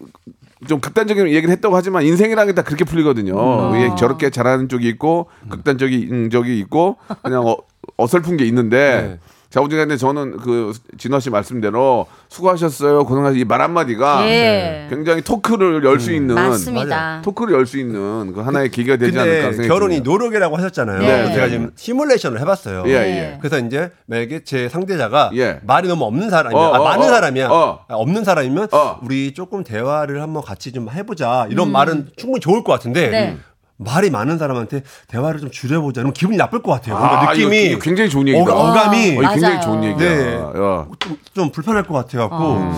좀 0.66 0.80
극단적인 0.80 1.28
얘기를 1.28 1.50
했다고 1.50 1.76
하지만 1.76 2.02
인생이라는 2.04 2.52
게 2.52 2.56
다 2.56 2.62
그렇게 2.62 2.84
풀리거든요. 2.84 3.70
음. 3.72 3.76
예, 3.80 3.90
저렇게 3.96 4.30
잘하는 4.30 4.68
쪽이 4.68 4.88
있고 4.88 5.28
극단적인 5.50 6.30
적이 6.30 6.58
있고 6.60 6.96
그냥 7.22 7.46
어, 7.46 7.56
어설픈 7.96 8.36
게 8.36 8.44
있는데 8.46 9.18
네. 9.20 9.20
자오지간에 9.50 9.96
저는 9.96 10.36
그 10.36 10.72
진화 10.98 11.20
씨 11.20 11.30
말씀대로 11.30 12.06
수고하셨어요 12.28 13.06
고생하시 13.06 13.38
이말 13.38 13.62
한마디가 13.62 14.28
예. 14.28 14.86
굉장히 14.90 15.22
토크를 15.22 15.82
열 15.84 15.98
수 15.98 16.12
있는 16.12 16.34
맞습니다. 16.34 17.22
토크를 17.24 17.54
열 17.54 17.66
수 17.66 17.78
있는 17.78 18.32
그 18.34 18.40
하나의 18.40 18.70
계기가 18.70 18.96
되지 18.96 19.18
않을까 19.18 19.48
생각이 19.48 19.68
결혼이 19.68 19.94
듭니다. 19.96 20.10
노력이라고 20.10 20.56
하셨잖아요. 20.58 20.98
네. 21.00 21.32
제가 21.34 21.48
지금 21.48 21.70
시뮬레이션을 21.76 22.40
해봤어요. 22.40 22.84
예, 22.86 22.92
네. 22.92 23.18
예. 23.18 23.38
그래서 23.40 23.58
이제 23.58 23.90
만약에 24.06 24.44
제 24.44 24.68
상대자가 24.68 25.30
예. 25.34 25.60
말이 25.64 25.88
너무 25.88 26.04
없는 26.04 26.28
사람이면 26.30 26.62
어, 26.62 26.74
아, 26.74 26.78
어, 26.78 26.84
많은 26.84 27.06
어, 27.06 27.08
사람이야 27.08 27.48
어. 27.50 27.84
아, 27.88 27.94
없는 27.94 28.24
사람이면 28.24 28.68
어. 28.72 29.00
우리 29.02 29.32
조금 29.32 29.64
대화를 29.64 30.20
한번 30.22 30.42
같이 30.42 30.72
좀 30.72 30.88
해보자 30.90 31.46
이런 31.50 31.72
말은 31.72 32.08
충분히 32.16 32.40
좋을 32.40 32.62
것 32.64 32.72
같은데 32.72 33.06
음. 33.06 33.10
네. 33.10 33.36
말이 33.78 34.10
많은 34.10 34.38
사람한테 34.38 34.82
대화를 35.06 35.40
좀 35.40 35.50
줄여보자 35.50 36.00
이러면 36.00 36.12
기분이 36.12 36.36
나쁠 36.36 36.62
것 36.62 36.72
같아요. 36.72 36.96
뭔가 36.98 37.30
아, 37.30 37.32
느낌이 37.32 37.62
이거 37.66 37.78
굉장히 37.78 38.10
좋은 38.10 38.26
얘기다. 38.28 38.52
어, 38.52 38.72
감이 38.72 39.16
어, 39.16 39.22
이거 39.22 39.30
굉장히. 39.30 39.60
좋은 39.60 39.84
얘기야. 39.84 39.96
네. 40.08 40.34
야. 40.34 40.86
좀, 40.98 41.18
좀 41.32 41.52
불편할 41.52 41.84
것 41.84 41.94
같아 41.94 42.18
갖고 42.18 42.72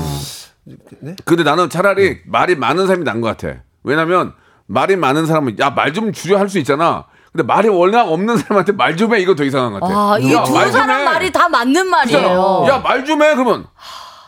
근데 1.24 1.42
나는 1.42 1.70
차라리 1.70 2.18
말이 2.26 2.54
많은 2.54 2.86
사람이 2.86 3.04
난 3.04 3.20
것 3.22 3.36
같아. 3.36 3.60
왜냐면 3.82 4.34
말이 4.66 4.94
많은 4.96 5.26
사람은 5.26 5.58
야 5.58 5.70
말 5.70 5.92
좀 5.94 6.12
줄여 6.12 6.38
할 6.38 6.48
수 6.48 6.58
있잖아. 6.58 7.06
근데 7.32 7.44
말이 7.44 7.68
워낙 7.68 8.02
없는 8.10 8.36
사람한테 8.36 8.72
말 8.72 8.94
좀 8.96 9.14
해 9.14 9.20
이거 9.20 9.34
더 9.34 9.42
이상한 9.44 9.72
것 9.72 9.80
같아. 9.80 9.94
아, 9.94 10.18
이게 10.18 10.34
야, 10.34 10.42
두 10.44 10.52
말좀 10.52 10.72
사람 10.72 11.00
해. 11.00 11.04
말이 11.04 11.32
다 11.32 11.48
맞는 11.48 11.86
말이에요. 11.88 12.66
야 12.68 12.78
말 12.80 13.04
좀 13.06 13.22
해 13.22 13.34
그러면 13.34 13.66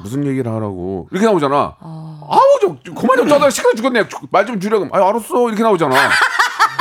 무슨 0.01 0.25
얘기를 0.27 0.51
하라고 0.51 1.09
이렇게 1.13 1.27
나오잖아. 1.27 1.77
아우 1.81 2.41
좀 2.61 2.79
그만 2.95 3.17
좀 3.19 3.29
떠다 3.29 3.51
시간 3.51 3.77
죽었네. 3.77 4.05
말 4.31 4.47
좀 4.47 4.59
줄여 4.59 4.79
그럼. 4.79 4.91
아 4.95 5.07
알았어 5.09 5.49
이렇게 5.49 5.63
나오잖아. 5.63 5.95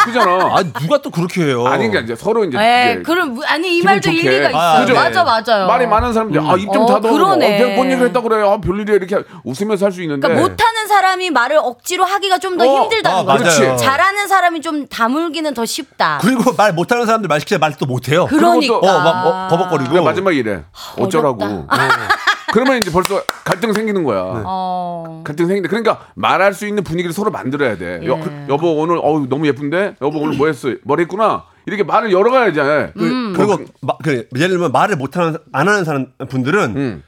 그잖아. 0.06 0.32
아 0.56 0.64
누가 0.80 0.98
또 1.02 1.10
그렇게 1.10 1.44
해요? 1.46 1.66
아니 1.68 1.88
그러니까 1.88 2.00
이제 2.02 2.16
서로 2.16 2.44
이제 2.46 2.58
에 2.60 2.94
이게 2.94 3.02
그럼 3.04 3.34
무- 3.36 3.44
아니 3.46 3.78
이 3.78 3.84
말도 3.84 4.10
좋게. 4.10 4.22
일리가 4.22 4.48
아, 4.58 4.74
있어요. 4.82 4.86
그죠? 4.86 4.94
맞아 4.96 5.24
맞아요. 5.24 5.68
말이 5.68 5.88
많은 5.88 6.14
사람들 6.14 6.40
아입 6.40 6.72
좀 6.72 6.84
어, 6.84 6.86
닫아. 6.86 7.00
그러네. 7.02 7.56
어, 7.64 7.76
별 7.76 7.86
얘기를 7.92 8.08
했다 8.08 8.22
그래. 8.22 8.42
아 8.48 8.58
별일이야 8.60 8.96
이렇게 8.96 9.24
웃으면서 9.44 9.86
할 9.86 9.92
수 9.92 10.02
있는데. 10.02 10.28
그러니까 10.28 10.50
못하는 10.50 10.88
사람이 10.88 11.30
말을 11.32 11.58
억지로 11.58 12.04
하기가 12.06 12.38
좀더 12.40 12.64
어, 12.66 12.82
힘들다는 12.84 13.20
아, 13.30 13.38
거죠. 13.38 13.76
잘하는 13.78 14.28
사람이 14.28 14.62
좀 14.62 14.88
다물기는 14.88 15.54
더 15.54 15.66
쉽다. 15.66 16.20
그리고 16.22 16.54
말 16.54 16.74
못하는 16.74 17.06
사람들 17.06 17.28
말 17.28 17.40
시키자 17.40 17.58
말또 17.60 17.86
못해요. 17.86 18.26
그러니까. 18.28 18.76
어, 18.78 18.82
막 19.00 19.26
어, 19.26 19.48
버벅거리고. 19.50 19.94
왜 19.96 20.02
마지막에 20.02 20.36
이래? 20.38 20.64
어쩌라고. 20.98 21.68
그러면 22.54 22.78
이제 22.78 22.92
벌써 22.92 23.24
갈등 23.44 23.74
생기는 23.74 24.04
거야. 24.04 24.44
어. 24.46 25.22
갈등 25.26 25.48
생기는데 25.48 25.70
그러니까 25.70 26.08
말할 26.16 26.54
수 26.54 26.68
있는 26.68 26.84
분위기를 26.84 27.14
서로 27.14 27.32
만들어야 27.32 27.78
돼. 27.78 28.02
여, 28.06 28.18
예. 28.18 28.46
여보 28.50 28.78
오늘 28.78 28.98
어우 28.98 29.28
너무 29.28 29.48
예쁜데 29.48 29.96
여보 30.02 30.20
오늘 30.20 30.38
뭐 30.38 30.48
했어? 30.48 30.70
머리 30.84 31.04
했구나. 31.04 31.46
이렇게 31.66 31.84
말을 31.84 32.12
열어가야지. 32.12 32.60
음. 32.98 33.34
그리고 33.36 33.60
마, 33.82 33.96
그, 34.04 34.28
예를 34.36 34.50
들면 34.50 34.72
말을 34.72 34.96
못하는 34.96 35.38
안 35.52 35.68
하는 35.68 35.84
사람 35.86 36.08
분들은 36.28 36.76
음. 36.76 37.04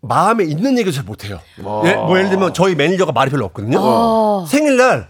마음에 0.00 0.44
있는 0.44 0.78
얘기도 0.78 0.92
잘 0.92 1.04
못해요. 1.04 1.40
어. 1.62 1.82
예, 1.86 1.94
뭐 1.94 2.16
예를 2.16 2.30
들면 2.30 2.54
저희 2.54 2.74
매니저가 2.74 3.12
말이 3.12 3.30
별로 3.30 3.44
없거든요. 3.46 3.78
어. 3.80 4.46
생일날 4.48 5.08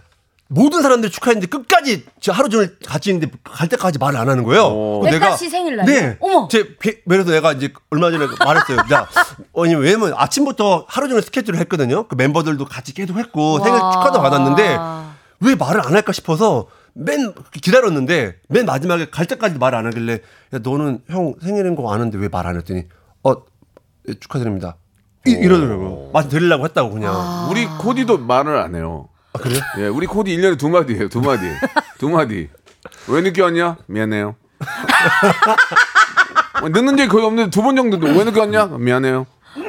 모든 0.53 0.81
사람들이 0.81 1.09
축하했는데 1.11 1.47
끝까지 1.47 2.03
저 2.19 2.33
하루 2.33 2.49
종일 2.49 2.77
같이 2.85 3.09
있는데 3.09 3.33
갈 3.41 3.69
때까지 3.69 3.99
말을 3.99 4.19
안 4.19 4.27
하는 4.27 4.43
거예요. 4.43 4.63
어. 4.65 4.99
그래서 4.99 5.19
백가 5.19 5.37
씨 5.37 5.49
생일날요? 5.49 5.85
네. 5.85 6.17
어머. 6.19 6.47
제 6.49 6.75
배- 6.77 7.01
그래서 7.07 7.31
내가 7.31 7.53
이제 7.53 7.71
얼마 7.89 8.11
전에 8.11 8.25
말했어요. 8.43 8.77
야, 8.91 9.07
아니 9.57 9.75
왜냐면 9.75 10.13
아침부터 10.15 10.85
하루 10.89 11.07
종일 11.07 11.23
스케줄을 11.23 11.57
했거든요. 11.61 12.05
그 12.09 12.15
멤버들도 12.15 12.65
같이 12.65 12.93
계속 12.93 13.17
했고 13.17 13.59
생일 13.63 13.79
축하도 13.79 14.21
받았는데 14.21 14.77
왜 15.39 15.55
말을 15.55 15.79
안 15.85 15.93
할까 15.93 16.11
싶어서 16.11 16.67
맨 16.93 17.33
기다렸는데 17.53 18.35
맨 18.49 18.65
마지막에 18.65 19.09
갈 19.09 19.25
때까지 19.27 19.57
말 19.57 19.73
안 19.73 19.85
하길래 19.85 20.19
야 20.53 20.59
너는 20.61 20.99
형 21.09 21.33
생일인 21.41 21.75
거 21.77 21.93
아는데 21.93 22.17
왜 22.17 22.27
말 22.27 22.45
안 22.45 22.57
했더니 22.57 22.83
어 23.23 23.33
예, 24.09 24.13
축하드립니다. 24.19 24.75
이, 25.25 25.31
이러더라고요. 25.31 26.09
말씀드리려고 26.11 26.65
했다고 26.65 26.89
그냥. 26.91 27.47
우리 27.49 27.65
코디도 27.67 28.17
말을 28.17 28.57
안 28.57 28.75
해요. 28.75 29.07
아, 29.33 29.39
그래요? 29.39 29.59
예, 29.79 29.87
우리 29.87 30.05
코디 30.07 30.35
1년에 30.35 30.57
두 30.59 30.69
마디예요. 30.69 31.09
두 31.09 31.21
마디. 31.21 31.45
두 31.97 32.09
마디. 32.09 32.49
왜 33.07 33.21
늦게 33.21 33.41
왔냐? 33.41 33.77
미안해요. 33.87 34.35
뭐 36.59 36.69
늦는 36.69 36.97
적이 36.97 37.09
거의 37.09 37.25
없는데 37.25 37.49
두 37.49 37.61
번 37.63 37.75
정도 37.75 37.97
왜 38.05 38.23
늦게 38.23 38.39
왔냐? 38.39 38.65
미안해요. 38.77 39.25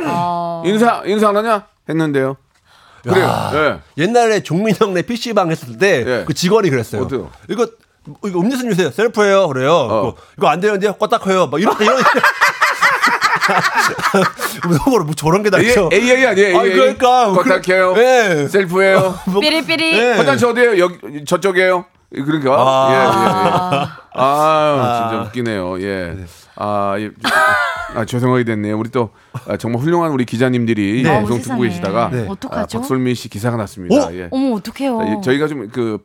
어. 0.07 0.63
인사 0.67 1.03
인사 1.07 1.29
안 1.29 1.37
하냐? 1.37 1.67
했는데요. 1.89 2.37
그래요. 3.03 3.51
예. 3.55 4.03
옛날에 4.03 4.43
종민형네 4.43 5.03
PC방 5.03 5.51
했을 5.51 5.79
때 5.79 6.05
예. 6.07 6.25
그 6.27 6.35
직원이 6.35 6.71
그랬어요. 6.71 7.03
어때요? 7.03 7.31
이거 7.49 7.67
이거 8.25 8.41
음료수 8.41 8.63
주세요. 8.69 8.91
셀프예요. 8.91 9.49
그래요. 9.49 9.73
어. 9.73 10.01
이거, 10.09 10.17
이거 10.39 10.49
안 10.49 10.61
되는데요. 10.61 10.93
껐다 10.95 11.21
커요. 11.21 11.47
막 11.47 11.61
이런 11.61 11.75
이런 11.81 11.97
뭐뭐 14.87 15.07
저런 15.17 15.43
게다 15.43 15.59
있어. 15.61 15.89
AA 15.93 16.27
아니에요? 16.27 16.59
아. 16.59 16.63
그러니까. 16.63 17.33
껐다켜요. 17.33 17.97
예. 17.99 18.49
셀프예요. 18.49 19.19
삐리삐리. 19.41 19.99
예. 19.99 20.13
화장실 20.13 20.49
어디에요? 20.49 20.79
여기 20.79 21.25
저쪽이에요. 21.25 21.85
그러니까 22.13 22.55
아. 22.57 22.89
예, 22.91 22.97
예, 22.97 23.79
예. 23.79 23.89
아, 24.15 25.09
진짜 25.09 25.23
웃기네요. 25.25 25.81
예. 25.83 26.17
아, 26.57 26.95
예. 26.99 27.11
아, 27.95 28.05
죄송하게 28.05 28.45
됐네요. 28.45 28.79
우리 28.79 28.91
또 28.91 29.11
아, 29.49 29.57
정말 29.57 29.83
훌륭한 29.83 30.13
우리 30.13 30.25
기자님들이 30.25 31.03
네. 31.03 31.09
방송 31.09 31.35
어머, 31.37 31.43
듣고 31.43 31.55
세상에. 31.57 31.69
계시다가 31.69 32.11
네. 32.11 32.27
어떡하죠? 32.29 32.79
아, 32.79 32.81
박솔민 32.81 33.15
씨 33.15 33.29
기사가 33.29 33.57
났습니다. 33.57 34.07
어? 34.07 34.13
예. 34.13 34.29
어머 34.31 34.57
어떡해요. 34.57 34.99
자, 34.99 35.05
이- 35.13 35.23
저희가 35.23 35.47
좀그 35.49 35.99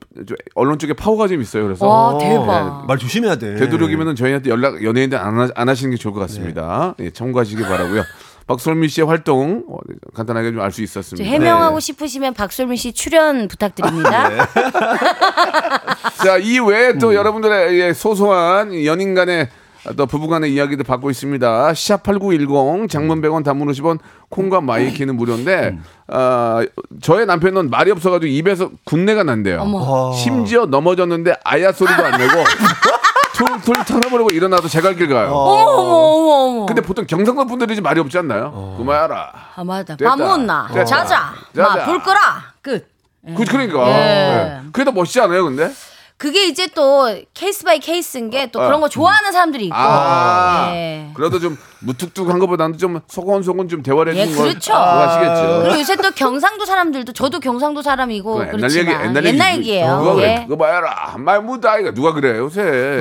언론 0.55 0.79
쪽에 0.79 0.93
파워가 0.93 1.27
좀 1.27 1.41
있어요. 1.41 1.63
그래서 1.63 1.87
와 1.87 2.17
대박. 2.17 2.85
말 2.87 2.97
조심해야 2.97 3.35
돼. 3.37 3.55
되도록이면은 3.55 4.15
저희한테 4.15 4.49
연락 4.49 4.83
연예인들 4.83 5.17
안, 5.17 5.39
하, 5.39 5.49
안 5.55 5.69
하시는 5.69 5.91
게 5.91 5.97
좋을 5.97 6.13
것 6.13 6.19
같습니다. 6.21 6.95
예, 6.99 7.09
참고하시기 7.11 7.61
바라고요. 7.63 8.03
박솔민 8.47 8.89
씨의 8.89 9.05
활동 9.07 9.63
어, 9.69 9.77
간단하게 10.13 10.51
좀 10.51 10.61
알수저 10.61 10.83
있었습니다. 10.83 11.29
해명하고 11.29 11.75
네. 11.75 11.79
싶으시면 11.81 12.33
박솔민 12.33 12.77
씨 12.77 12.93
출연 12.93 13.47
부탁드립니다. 13.47 14.47
자, 16.23 16.37
이 16.37 16.59
외에 16.59 16.97
또 16.97 17.13
여러분들의 17.13 17.79
예, 17.79 17.93
소소한 17.93 18.83
연인 18.85 19.13
간의 19.13 19.49
또 19.95 20.05
부부 20.05 20.27
간의 20.27 20.53
이야기도 20.53 20.83
받고 20.83 21.09
있습니다. 21.09 21.71
샵8910 21.71 22.89
장문 22.89 23.21
100원 23.21 23.43
단문 23.43 23.69
50원 23.69 23.99
콩과 24.29 24.61
마이K는 24.61 25.15
무료인데 25.15 25.77
아, 26.07 26.65
저의 27.01 27.25
남편은 27.25 27.69
말이 27.69 27.91
없어가지고 27.91 28.29
입에서 28.29 28.69
군내가 28.83 29.23
난대요. 29.23 29.61
어머. 29.61 30.13
심지어 30.13 30.65
넘어졌는데 30.65 31.35
아야 31.43 31.71
소리도 31.71 32.03
안 32.03 32.17
내고 32.17 32.33
툴툴 33.37 33.85
털어버리고 33.85 34.29
일어나도 34.31 34.67
제갈길 34.67 35.07
가요. 35.09 35.31
어머 35.31 35.71
어머. 35.71 36.65
근데 36.65 36.81
보통 36.81 37.05
경상도 37.05 37.45
분들이 37.45 37.79
말이 37.79 37.99
없지 37.99 38.17
않나요? 38.17 38.75
그만하라. 38.77 39.31
아 39.55 39.63
맞아. 39.63 39.95
됐다. 39.95 40.09
밥 40.15 40.19
묵나. 40.19 40.67
됐다. 40.69 40.85
자자. 40.85 41.33
자자. 41.55 41.75
막 41.75 41.88
불 41.88 42.01
끄라. 42.01 42.19
끝. 42.61 42.89
그, 43.35 43.43
그러니까. 43.45 43.89
예. 43.89 44.61
예. 44.77 44.83
더 44.83 44.91
멋있지 44.91 45.19
않아요, 45.21 45.43
근데? 45.43 45.71
그게 46.17 46.47
이제 46.47 46.65
또 46.73 47.07
case 47.35 47.63
by 47.63 47.79
case인 47.79 48.31
게 48.31 48.43
또 48.43 48.59
어. 48.59 48.65
그런 48.65 48.81
거 48.81 48.89
좋아하는 48.89 49.31
사람들이 49.31 49.65
있고. 49.65 49.75
아, 49.77 50.69
예. 50.73 51.11
그래도 51.13 51.39
좀 51.39 51.55
무뚝뚝한 51.81 52.39
것보다는 52.39 52.79
좀 52.79 52.99
소곤소곤 53.07 53.67
좀 53.69 53.83
대화를 53.83 54.15
예, 54.15 54.21
해주는 54.21 54.35
걸 54.37 54.47
그렇죠. 54.49 54.71
좋아하시겠죠. 54.71 55.59
그리고 55.63 55.79
요새 55.79 55.95
또 55.97 56.09
경상도 56.09 56.65
사람들도 56.65 57.13
저도 57.13 57.39
경상도 57.39 57.83
사람이고 57.83 58.33
그거 58.33 58.51
옛날 58.57 58.71
얘기, 58.71 58.89
옛날, 58.91 59.25
옛날 59.25 59.51
얘기. 59.53 59.59
얘기예요. 59.69 59.97
그거, 59.99 60.21
예. 60.23 60.45
그거 60.47 60.57
봐야라. 60.57 61.15
말 61.19 61.41
못다 61.43 61.77
이가 61.77 61.91
누가 61.91 62.13
그래 62.13 62.39
요새. 62.39 62.99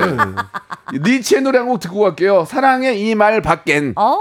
리치의 0.93 1.41
노래 1.41 1.57
한 1.57 1.67
곡 1.67 1.79
듣고 1.79 2.01
갈게요. 2.01 2.45
사랑해 2.45 3.01
이 3.01 3.15
말 3.15 3.41
밖엔. 3.41 3.93
어, 3.97 4.17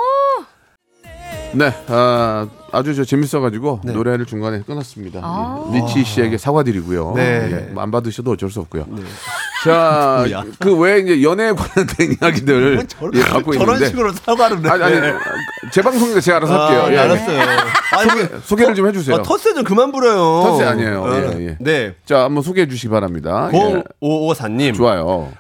네, 1.53 1.73
아, 1.89 2.47
아주 2.77 2.95
저 2.95 3.05
재밌어가지고 3.05 3.81
노래를 3.85 4.27
중간에 4.27 4.61
끊었습니다. 4.61 5.69
예. 5.73 5.77
리치 5.79 6.05
씨에게 6.05 6.37
사과드리고요. 6.37 7.15
네. 7.17 7.49
예, 7.51 7.57
뭐안 7.73 7.91
받으셔도 7.91 8.33
어쩔 8.33 8.51
수 8.51 8.61
없고요. 8.61 8.87
자, 9.65 10.25
그 10.61 10.77
외에 10.77 10.99
이제 11.01 11.23
연애에 11.23 11.53
관련된 11.53 12.17
이야기들 12.21 12.87
예, 13.15 13.21
갖고 13.21 13.53
저런 13.55 13.77
있는데. 13.77 13.87
식으로 13.89 14.13
사과를 14.13 14.63
해. 14.65 14.69
아니, 14.69 14.83
아니, 14.85 15.13
제 15.73 15.81
방송인데 15.81 16.21
제가 16.21 16.37
알아서 16.37 16.67
할게요. 16.67 16.83
아, 16.83 16.87
예. 16.89 16.91
네, 16.91 16.99
알았어요. 16.99 17.41
아니, 17.93 18.11
소개, 18.11 18.41
소개를 18.45 18.75
좀 18.75 18.89
해주세요. 18.89 19.17
아, 19.17 19.23
텃세 19.23 19.55
좀 19.55 19.65
그만 19.65 19.91
부려요. 19.91 20.43
텃세 20.45 20.65
아니에요. 20.65 21.03
어, 21.03 21.15
예, 21.15 21.47
예. 21.47 21.57
네. 21.59 21.95
자, 22.05 22.25
한번 22.25 22.43
소개해 22.43 22.69
주시기 22.69 22.89
바랍니다. 22.91 23.49
예. 23.55 23.83
0554님. 24.03 24.75
좋아요. 24.75 25.33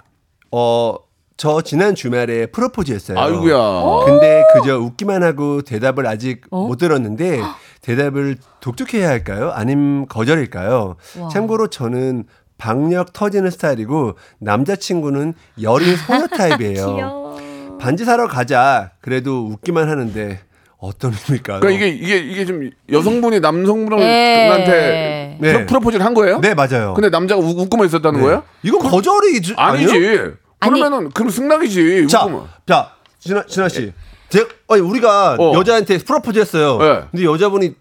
어, 0.52 0.98
저 1.36 1.60
지난 1.60 1.94
주말에 1.94 2.46
프로포즈 2.46 2.92
했어요. 2.92 3.18
아이고야. 3.18 4.04
근데 4.06 4.42
그저 4.54 4.78
웃기만 4.78 5.22
하고 5.22 5.60
대답을 5.62 6.06
아직 6.06 6.42
못 6.50 6.76
들었는데 6.78 7.40
대답을 7.82 8.36
독특해야 8.60 9.08
할까요? 9.08 9.52
아님 9.54 10.06
거절일까요? 10.06 10.96
참고로 11.30 11.68
저는 11.68 12.24
박력 12.58 13.12
터지는 13.12 13.50
스타일이고 13.50 14.14
남자친구는 14.38 15.34
여린 15.60 15.96
소녀 15.96 16.26
타입이에요. 16.26 17.36
반지 17.78 18.06
사러 18.06 18.26
가자. 18.26 18.92
그래도 19.02 19.46
웃기만 19.46 19.90
하는데 19.90 20.40
어떤 20.78 21.12
의미일까요? 21.12 21.60
그러니까 21.60 21.84
이게 21.84 21.94
이게 21.94 22.16
이게 22.18 22.44
좀 22.46 22.70
여성분이 22.90 23.36
예. 23.36 23.40
남성분한테 23.40 25.36
네. 25.38 25.52
프로, 25.52 25.66
프로포즈를 25.66 26.04
한 26.04 26.14
거예요? 26.14 26.40
네, 26.40 26.54
맞아요. 26.54 26.94
근데 26.94 27.10
남자가 27.10 27.40
웃, 27.42 27.58
웃고만 27.58 27.86
있었다는 27.86 28.22
거예요? 28.22 28.42
이건 28.62 28.80
거절이 28.80 29.36
아니지. 29.56 29.92
아니에요? 29.92 30.32
그러면은 30.58 31.10
그럼 31.10 31.30
승낙이지. 31.30 32.06
자, 32.08 32.24
웃고만. 32.24 32.48
자, 32.66 32.92
진아, 33.18 33.44
진아 33.46 33.68
씨. 33.68 33.92
제, 34.28 34.46
아니, 34.68 34.80
우리가 34.80 35.36
어. 35.38 35.52
여자한테 35.54 35.98
프로포즈 35.98 36.38
했어요. 36.38 36.78
네. 36.78 37.00
근데 37.10 37.24
여자분이 37.24 37.74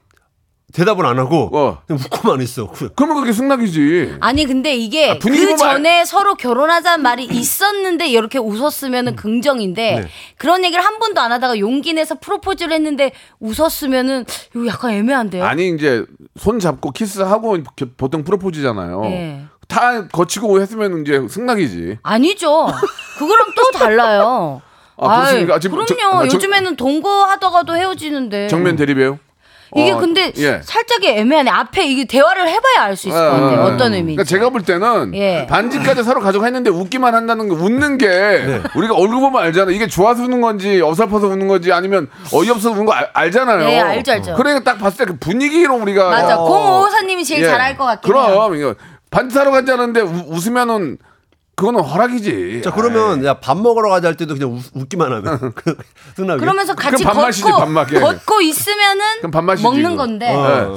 대답을 0.74 1.06
안 1.06 1.18
하고 1.20 1.50
어. 1.54 1.82
그냥 1.88 2.02
웃고만 2.04 2.42
있어. 2.42 2.68
그- 2.70 2.90
그러면 2.94 3.22
그게 3.22 3.32
승낙이지. 3.32 4.18
아니 4.20 4.46
근데 4.46 4.76
이게 4.76 5.12
아, 5.12 5.14
그 5.14 5.30
보면 5.30 5.56
전에 5.58 6.04
서로 6.04 6.36
결혼하자는 6.36 7.02
말이 7.02 7.24
있었는데 7.24 8.10
이렇게 8.10 8.40
웃었으면은 8.40 9.16
긍정인데 9.16 10.00
네. 10.02 10.08
그런 10.38 10.66
얘기를 10.66 10.84
한 10.84 11.00
번도 11.00 11.22
안 11.22 11.32
하다가 11.32 11.60
용기 11.60 11.94
내서 11.94 12.16
프로포즈를 12.20 12.74
했는데 12.74 13.12
웃었으면은 13.40 14.26
이거 14.54 14.68
약간 14.68 14.92
애매한데요. 14.92 15.46
아니 15.46 15.70
이제 15.70 16.04
손 16.38 16.60
잡고 16.60 16.92
키스하고 16.92 17.58
겨- 17.78 17.86
보통 17.96 18.26
프로포즈잖아요. 18.26 19.02
예. 19.06 19.42
다 19.68 20.08
거치고 20.08 20.62
했으면 20.62 21.02
이제 21.02 21.22
승낙이지. 21.28 22.00
아니죠. 22.04 22.68
그거랑 23.18 23.48
또 23.56 23.78
달라요. 23.78 24.62
아, 24.98 25.18
그렇습니까? 25.18 25.56
아, 25.56 25.60
지금 25.60 25.78
그럼요. 25.84 25.88
저- 25.88 26.18
아, 26.18 26.28
저- 26.28 26.36
요즘에는 26.36 26.76
동거하다가도 26.76 27.76
헤어지는데. 27.76 28.48
정면 28.48 28.76
대립이에요? 28.76 29.20
이게 29.76 29.92
어, 29.92 29.98
근데 29.98 30.32
예. 30.38 30.62
살짝이 30.64 31.10
애매하네. 31.10 31.50
앞에 31.52 31.86
이게 31.86 32.06
대화를 32.06 32.48
해봐야 32.48 32.84
알 32.86 32.96
수 32.96 33.10
있을 33.10 33.20
것 33.20 33.30
같아요. 33.30 33.62
어떤 33.64 33.94
의미인지. 33.94 34.16
그러니까 34.16 34.24
제가 34.24 34.50
볼 34.52 34.62
때는 34.62 35.14
예. 35.16 35.46
반지까지 35.50 36.04
사러 36.04 36.22
가져가 36.22 36.46
했는데 36.46 36.70
웃기만 36.70 37.14
한다는 37.14 37.50
게 37.50 37.56
웃는 37.56 37.98
게 37.98 38.08
네. 38.08 38.62
우리가 38.74 38.94
얼굴 38.96 39.20
보면 39.20 39.42
알잖아. 39.44 39.72
이게 39.72 39.88
좋아서 39.88 40.24
웃는 40.24 40.40
건지 40.40 40.82
어설퍼서 40.82 41.28
웃는 41.28 41.50
건지 41.50 41.74
아니면 41.74 42.08
어이없어서 42.32 42.72
웃는 42.72 42.86
거 42.86 42.94
알, 42.94 43.10
알잖아요. 43.14 43.60
네, 43.68 43.80
알죠, 43.82 44.12
알죠. 44.14 44.36
그러니까 44.36 44.64
딱 44.72 44.78
봤을 44.80 45.00
때그 45.08 45.18
분위기로 45.20 45.76
우리가 45.76 46.10
맞아. 46.10 46.38
어, 46.40 46.46
공오사님이 46.46 47.26
제일 47.26 47.42
예. 47.44 47.48
잘알것 47.48 47.86
같긴 47.86 48.16
해요. 48.16 48.24
그럼 48.24 48.56
이거 48.56 48.76
않는데 49.20 50.02
우- 50.02 50.26
웃으면은 50.36 50.98
그거는 51.56 51.80
허락이지. 51.82 52.62
자, 52.64 52.72
그러면 52.72 53.24
야, 53.24 53.36
밥 53.40 53.58
먹으러 53.58 53.90
가자 53.90 54.10
할 54.10 54.16
때도 54.18 54.34
그냥 54.34 54.52
웃, 54.54 54.64
웃기만 54.74 55.12
하면. 55.12 55.54
그, 55.56 55.78
승낙이. 56.18 56.40
그러면서 56.42 56.76
같이 56.76 57.04
그럼 57.04 57.16
반맛이지, 57.16 57.44
걷고. 57.44 57.96
예. 57.96 58.00
걷고 58.02 58.42
있으면은 58.42 59.06
그럼 59.20 59.32
반맛이지, 59.32 59.64
먹는 59.64 59.94
이거. 59.94 59.96
건데 59.96 60.36
어. 60.36 60.76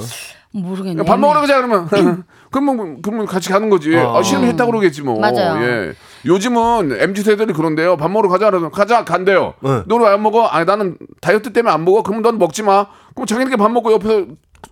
모르겠네. 0.51 1.03
밥 1.03 1.19
먹으러 1.19 1.41
가자 1.41 1.57
그러면 1.57 1.89
그러면 2.49 3.01
그러면 3.01 3.25
같이 3.25 3.49
가는 3.49 3.69
거지. 3.69 3.95
아, 3.97 4.23
싫으면 4.23 4.47
했다 4.49 4.65
그러겠지 4.65 5.01
뭐. 5.01 5.19
맞아요. 5.19 5.61
예. 5.63 5.93
요즘은 6.25 6.91
mz 6.99 7.23
세대들이 7.23 7.53
그런데요. 7.53 7.97
밥 7.97 8.09
먹으러 8.11 8.29
가자 8.29 8.49
그러면 8.49 8.71
가자 8.71 9.03
간대요. 9.05 9.53
네. 9.61 9.83
너는 9.87 10.05
왜 10.05 10.09
안 10.13 10.21
먹어? 10.23 10.45
아니 10.47 10.65
나는 10.65 10.97
다이어트 11.21 11.53
때문에 11.53 11.73
안 11.73 11.85
먹어. 11.85 12.03
그러면 12.03 12.23
넌 12.23 12.37
먹지 12.39 12.63
마. 12.63 12.87
그럼 13.15 13.25
자기네끼리 13.25 13.57
밥 13.57 13.71
먹고 13.71 13.91
옆에서 13.93 14.25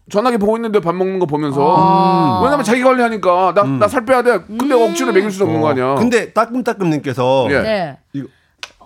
전화기 0.10 0.38
보고 0.38 0.58
있는데 0.58 0.80
밥 0.80 0.94
먹는 0.96 1.20
거 1.20 1.26
보면서 1.26 2.42
왜냐면 2.44 2.64
자기 2.66 2.82
관리하니까 2.84 3.54
나 3.56 3.64
나살 3.64 4.06
빼야 4.06 4.22
돼. 4.24 4.40
근데 4.48 4.74
억지로 4.74 5.12
먹일 5.14 5.32
수 5.32 5.44
없는 5.44 5.62
거 5.62 5.70
아니야. 5.70 5.96
근데 5.96 6.32
따끔따끔님께서 6.34 7.48
예. 7.52 7.60
네. 7.62 7.98
이거- 8.14 8.28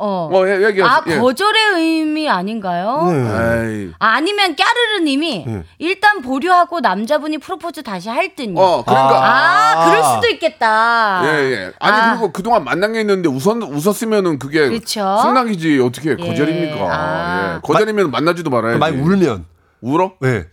어. 0.03 0.29
어 0.33 0.47
예, 0.47 0.65
얘기하세요. 0.65 0.85
아 0.85 1.03
예. 1.07 1.19
거절의 1.19 1.61
의미 1.75 2.27
아닌가요? 2.27 3.05
에이. 3.07 3.91
아, 3.99 4.07
아니면 4.15 4.55
까르르님이 4.55 5.45
일단 5.77 6.21
보류하고 6.23 6.79
남자분이 6.79 7.37
프로포즈 7.37 7.83
다시 7.83 8.09
할 8.09 8.35
듯요. 8.35 8.55
어 8.57 8.83
그러니까 8.83 9.19
아, 9.23 9.85
그럴 9.85 10.03
수도 10.03 10.27
있겠다. 10.33 11.21
예, 11.25 11.51
예. 11.51 11.71
아니, 11.79 11.97
아. 12.01 12.09
그리고 12.13 12.31
그동안 12.31 12.63
만난 12.63 12.93
게 12.93 13.01
있는데 13.01 13.29
웃었, 13.29 13.57
웃었으면은 13.61 14.39
그게 14.39 14.69
그쵸. 14.69 15.19
승낙이지. 15.21 15.79
어떻게 15.81 16.15
거절입니까? 16.15 16.77
아. 16.89 17.55
예. 17.57 17.59
거절이면 17.61 18.09
만나지도 18.09 18.49
말아야지. 18.49 18.79
많이 18.79 18.97
울면. 18.97 19.45
울어? 19.81 20.13
예. 20.25 20.45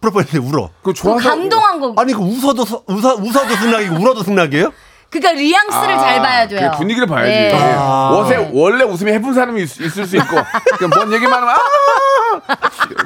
프로포즈 0.00 0.30
때 0.32 0.38
울어. 0.38 0.70
그그 0.82 0.94
좋아서 0.94 1.28
감동한 1.30 1.80
거. 1.80 1.92
아니, 1.96 2.12
그 2.12 2.20
웃어도, 2.20 2.64
서- 2.64 2.82
웃어, 2.86 3.14
웃어도 3.16 3.54
승낙이고 3.56 3.96
울어도 3.96 4.22
승낙이에요? 4.22 4.72
그러니까 5.10 5.32
뉘앙스를 5.32 5.98
잘 5.98 6.20
봐야 6.22 6.46
돼요. 6.46 6.70
그 6.72 6.78
분위기를 6.78 7.06
봐야지. 7.08 7.30
네. 7.30 7.52
아. 7.76 8.10
원래, 8.12 8.48
원래 8.52 8.84
웃으면 8.84 9.12
헤픈 9.14 9.34
사람이 9.34 9.60
있, 9.62 9.80
을 9.80 10.02
수 10.02 10.16
있고, 10.16 10.36
그냥 10.78 10.90
뭔 10.94 11.12
얘기만 11.12 11.32
하면, 11.42 11.48
아! 11.54 11.58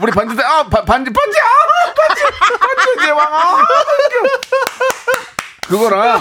우리 0.03 0.13
반지, 0.13 0.37
아, 0.43 0.65
바- 0.65 0.85
반지, 0.85 1.11
반지, 1.11 1.39
아! 1.41 1.45
반지, 1.97 2.23
반지, 2.59 3.07
제왕, 3.07 3.27
아! 3.33 3.57
그거랑, 5.67 6.21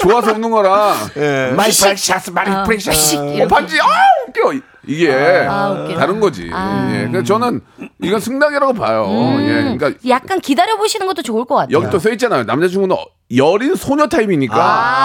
조- 0.00 0.08
좋아서 0.08 0.32
웃는 0.32 0.50
거랑, 0.50 1.10
예. 1.16 1.52
my 1.54 1.70
precious, 1.70 2.30
my 2.30 2.48
아, 2.48 2.64
precious. 2.64 3.16
어, 3.16 3.46
반지, 3.48 3.80
아! 3.80 3.86
웃겨. 4.28 4.52
이게 4.86 5.46
아. 5.48 5.86
다른 5.96 6.18
거지. 6.18 6.50
아. 6.52 6.88
예. 6.92 7.06
그래서 7.08 7.24
저는 7.24 7.60
이건 8.04 8.20
승낙이라고 8.20 8.72
봐요. 8.74 9.06
예. 9.40 9.76
그러니까 9.76 9.92
약간 10.08 10.40
기다려 10.40 10.76
보시는 10.76 11.06
것도 11.06 11.22
좋을 11.22 11.44
것 11.44 11.54
같아요. 11.56 11.76
여기 11.76 11.90
또 11.90 11.98
써 11.98 12.10
있잖아요. 12.10 12.44
남자친구는 12.44 12.96
여린 13.36 13.74
소녀 13.74 14.06
타입이니까. 14.06 14.54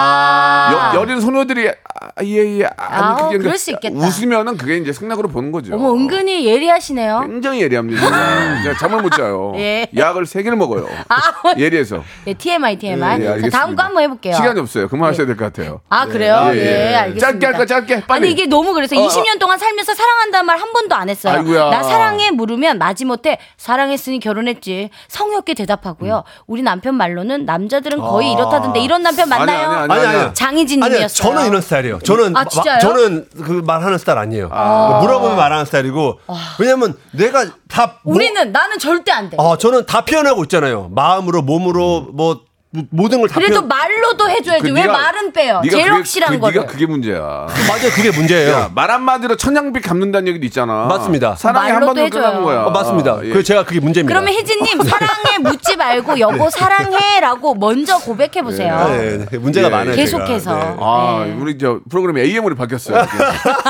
아. 0.04 0.92
여, 0.94 1.00
여린 1.00 1.20
소녀들이 1.20 1.68
아, 1.68 1.74
예, 2.22 2.60
예. 2.60 2.64
아니, 2.64 2.72
아, 2.76 3.16
그게 3.16 3.38
그럴 3.38 3.56
수 3.58 3.70
있겠다. 3.72 3.96
웃으면은 3.96 4.56
그게 4.56 4.76
이제 4.76 4.92
승낙으로 4.92 5.28
보는 5.28 5.52
거죠. 5.52 5.74
어머 5.74 5.92
은근히 5.92 6.46
예리하시네요. 6.46 7.24
굉장히 7.26 7.62
예리합니다. 7.62 8.00
제가. 8.62 8.78
잠을 8.78 9.02
못 9.02 9.10
자요. 9.12 9.52
예. 9.56 9.86
약을 9.96 10.26
세 10.26 10.42
개를 10.42 10.56
먹어요. 10.58 10.86
아, 11.08 11.16
예리해서. 11.58 12.02
예, 12.26 12.34
TMI 12.34 12.78
TMI. 12.78 13.20
예, 13.20 13.24
자, 13.24 13.30
알겠습니다. 13.32 13.58
다음 13.58 13.74
거 13.76 13.82
한번 13.82 14.02
해볼게요. 14.04 14.34
시간이 14.34 14.60
없어요. 14.60 14.88
그만하셔야 14.88 15.26
될 15.26 15.36
것 15.36 15.44
같아요. 15.52 15.80
아 15.88 16.06
그래요? 16.06 16.50
예, 16.52 16.56
예, 16.58 16.90
예. 16.92 16.94
알겠습니다. 16.96 17.26
짧게 17.26 17.46
할까, 17.46 17.66
짧게? 17.66 18.06
빨리. 18.06 18.18
아니 18.26 18.32
이게 18.32 18.46
너무 18.46 18.72
그래서 18.74 18.96
어, 18.96 19.04
어. 19.04 19.08
20년 19.08 19.38
동안 19.38 19.58
살면서 19.58 19.94
사랑한다는 19.94 20.46
말 20.46 20.60
한 20.60 20.72
번도 20.74 20.94
안 20.94 21.08
했어요. 21.08 21.34
아이고야. 21.38 21.70
나 21.70 21.82
사랑해 21.82 22.30
물으면 22.30 22.76
마지못해 22.94 23.38
사랑했으니 23.56 24.18
결혼했지 24.20 24.90
성의 25.08 25.36
없게 25.36 25.54
대답하고요. 25.54 26.16
음. 26.26 26.42
우리 26.46 26.62
남편 26.62 26.94
말로는 26.96 27.44
남자들은 27.44 27.98
거의 27.98 28.32
이렇다던데 28.32 28.80
이런 28.80 29.02
남편 29.02 29.28
맞나요? 29.28 29.68
아니, 29.70 29.92
아니, 29.92 29.92
아니, 29.92 30.06
아니. 30.06 30.18
아니. 30.24 30.34
장희진님이었어요. 30.34 30.98
아니요, 30.98 31.08
저는 31.08 31.46
이런 31.48 31.60
스타일이에요. 31.62 31.98
저는 32.00 32.36
아, 32.36 32.44
진짜요? 32.44 32.74
마- 32.74 32.80
저는 32.80 33.26
그 33.44 33.62
말하는 33.64 33.98
스타일 33.98 34.18
아니에요. 34.18 34.48
물어보면 34.48 35.36
말하는 35.36 35.64
스타일이고 35.64 36.20
왜냐면 36.58 36.96
내가 37.12 37.44
다 37.68 37.98
뭐- 38.02 38.14
우리는 38.16 38.52
나는 38.52 38.78
절대 38.78 39.12
안 39.12 39.30
돼. 39.30 39.36
어, 39.38 39.56
저는 39.56 39.86
다 39.86 40.04
표현하고 40.04 40.42
있잖아요. 40.44 40.88
마음으로 40.92 41.42
몸으로 41.42 42.08
뭐 42.12 42.40
모- 42.72 42.84
모든 42.90 43.20
걸 43.20 43.28
다 43.28 43.34
그래도 43.34 43.54
표현. 43.66 43.68
말로도 43.68 44.30
해줘야지. 44.30 44.62
그 44.62 44.68
왜 44.72 44.84
네가- 44.84 44.92
말은 44.92 45.32
빼요? 45.32 45.60
네가 45.64 45.70
제일 45.72 45.84
그게- 45.86 45.96
확실한 45.96 46.30
그, 46.34 46.38
거를. 46.38 46.60
네가 46.60 46.70
그게 46.72 46.86
문제야. 46.86 47.18
맞아요, 47.18 47.90
그게 47.92 48.10
문제예요. 48.12 48.52
야, 48.52 48.70
말 48.72 48.90
한마디로 48.92 49.36
천냥빛 49.36 49.82
갚는다는 49.82 50.28
얘기도 50.28 50.46
있잖아. 50.46 50.86
맞습니다. 50.86 51.34
사랑이 51.34 51.72
한 51.72 51.82
해줘요. 51.82 52.08
끝나는 52.10 52.42
거야. 52.44 52.62
어, 52.62 52.70
맞습니다. 52.70 53.18
예. 53.24 53.30
그 53.30 53.42
제가 53.42 53.64
그게 53.64 53.80
문제입니다. 53.80 54.08
그러면 54.14 54.32
혜진님 54.38 54.78
사랑해 54.86 55.29
묻지 55.40 55.76
말고 55.76 56.18
여보 56.20 56.48
사랑해라고 56.50 57.54
먼저 57.54 57.98
고백해 57.98 58.42
보세요. 58.42 58.88
네, 58.88 59.26
네, 59.30 59.38
문제가 59.38 59.68
예. 59.68 59.70
많아요. 59.70 59.94
계속해서. 59.96 60.54
네. 60.56 60.76
아, 60.80 61.24
네. 61.26 61.32
우리 61.34 61.58
저 61.58 61.80
프로그램 61.88 62.18
AM으로 62.18 62.54
바뀌었어요. 62.54 63.04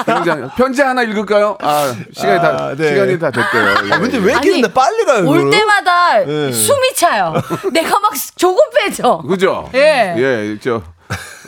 굉장히 0.07 0.49
편지 0.57 0.83
하나 0.83 1.03
읽을까요? 1.03 1.57
아, 1.61 1.95
시간이 2.13 2.41
다 2.41 2.49
아, 2.49 2.75
네. 2.77 2.89
시간이 2.89 3.19
다 3.19 3.31
됐대요. 3.31 3.89
예. 3.89 3.93
아, 3.93 3.99
근데 3.99 4.19
왜 4.19 4.33
이렇게 4.33 4.51
아니, 4.51 4.63
빨리 4.63 5.05
가요? 5.05 5.27
올? 5.29 5.51
때마다 5.51 6.19
네. 6.25 6.53
숨이 6.53 6.95
차요. 6.95 7.35
내가 7.73 7.99
막 7.99 8.13
조급해져. 8.37 9.23
그죠? 9.29 9.69
예. 9.75 10.15
예, 10.17 10.59
저 10.63 10.83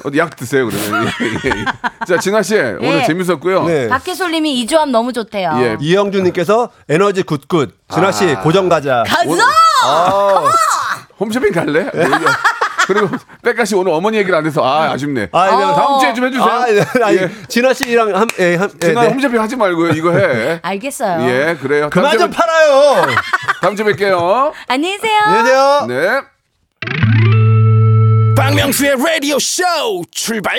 어디 0.04 0.18
약 0.18 0.34
드세요 0.36 0.68
그러면. 0.68 1.06
예, 1.44 1.48
예. 1.50 1.64
자, 2.06 2.18
진아 2.18 2.42
씨 2.42 2.56
오늘 2.56 3.00
예. 3.00 3.04
재밌었고요. 3.04 3.64
네. 3.64 3.88
박혜솔님이 3.88 4.60
이 4.60 4.66
조합 4.66 4.88
너무 4.88 5.12
좋대요. 5.12 5.52
예. 5.58 5.76
이영준님께서 5.80 6.70
에너지 6.88 7.22
good 7.22 7.46
good 7.46 7.70
진아 7.92 8.10
씨 8.12 8.34
고정 8.36 8.68
가자. 8.68 9.04
가자. 9.06 9.46
홈쇼핑 11.20 11.52
갈래? 11.52 11.82
뭐 11.92 12.02
얘기- 12.04 12.24
그리고 12.86 13.08
백가씨 13.44 13.76
오늘 13.76 13.92
어머니 13.92 14.16
얘기를 14.16 14.36
안 14.36 14.44
해서 14.44 14.60
아 14.64 14.90
아쉽네. 14.92 15.28
아, 15.32 15.46
네. 15.46 15.50
다음 15.74 16.00
주에 16.00 16.12
좀 16.14 16.24
해주세요. 16.26 16.44
아, 16.44 16.66
네. 16.66 16.84
아니, 17.04 17.16
예. 17.18 17.30
진아 17.48 17.72
씨랑 17.74 18.14
한, 18.16 18.26
예, 18.40 18.56
한, 18.56 18.68
예, 18.82 18.88
지난 18.88 19.04
네. 19.06 19.12
홈쇼핑 19.12 19.40
하지 19.40 19.54
말고요. 19.54 19.92
이거 19.92 20.10
해. 20.12 20.58
알겠어요. 20.64 21.22
예, 21.30 21.56
그래요. 21.62 21.88
그만 21.90 22.18
좀 22.18 22.30
다음 22.30 22.32
주에, 22.32 22.40
팔아요. 22.40 23.06
다음 23.62 23.76
주에 23.76 23.86
뵐게요. 23.86 24.52
안녕히 24.66 24.96
계세요. 24.98 25.20
안녕하세요. 25.24 25.86
네. 25.88 26.20
박명수의 28.36 28.96
라디오 28.98 29.38
쇼 29.38 29.62
출발 30.10 30.58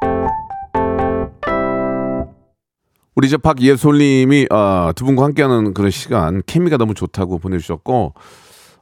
우리 3.15 3.29
저 3.29 3.37
박예솔님이 3.37 4.47
아, 4.51 4.93
두 4.95 5.05
분과 5.05 5.23
함께하는 5.25 5.73
그런 5.73 5.91
시간 5.91 6.41
케미가 6.45 6.77
너무 6.77 6.93
좋다고 6.93 7.39
보내주셨고 7.39 8.13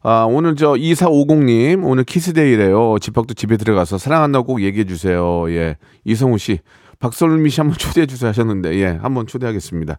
아, 0.01 0.25
오늘 0.30 0.55
저 0.55 0.73
2450님 0.73 1.84
오늘 1.84 2.03
키스데이래요. 2.03 2.97
집합도 3.01 3.34
집에 3.34 3.57
들어가서 3.57 3.97
사랑한다고 3.97 4.45
꼭 4.45 4.61
얘기해 4.61 4.86
주세요. 4.86 5.49
예, 5.51 5.77
이성우 6.05 6.38
씨. 6.38 6.59
박솔미 6.99 7.49
씨 7.49 7.61
한번 7.61 7.77
초대해 7.80 8.05
주세요 8.05 8.27
하셨는데 8.27 8.75
예 8.80 8.88
한번 8.88 9.25
초대하겠습니다. 9.25 9.97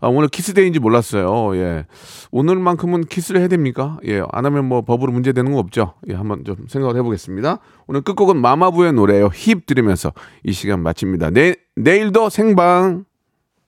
아, 0.00 0.08
오늘 0.08 0.28
키스데이인지 0.28 0.80
몰랐어요. 0.80 1.56
예 1.56 1.86
오늘만큼은 2.30 3.06
키스를 3.06 3.40
해야 3.40 3.48
됩니까? 3.48 3.98
예 4.06 4.25
안 4.25 4.44
하면 4.44 4.66
뭐 4.66 4.82
법으로 4.82 5.12
문제 5.12 5.32
되는 5.32 5.50
거 5.52 5.58
없죠. 5.58 5.94
예 6.08 6.14
한번 6.14 6.44
좀 6.44 6.56
생각을 6.68 6.96
해보겠습니다. 6.96 7.58
오늘 7.86 8.02
끝곡은 8.02 8.36
마마무의 8.36 8.92
노래요. 8.92 9.30
힙 9.32 9.66
들으면서 9.66 10.12
이 10.44 10.52
시간 10.52 10.80
마칩니다. 10.82 11.30
네 11.30 11.56
내일도 11.74 12.28
생방. 12.28 13.06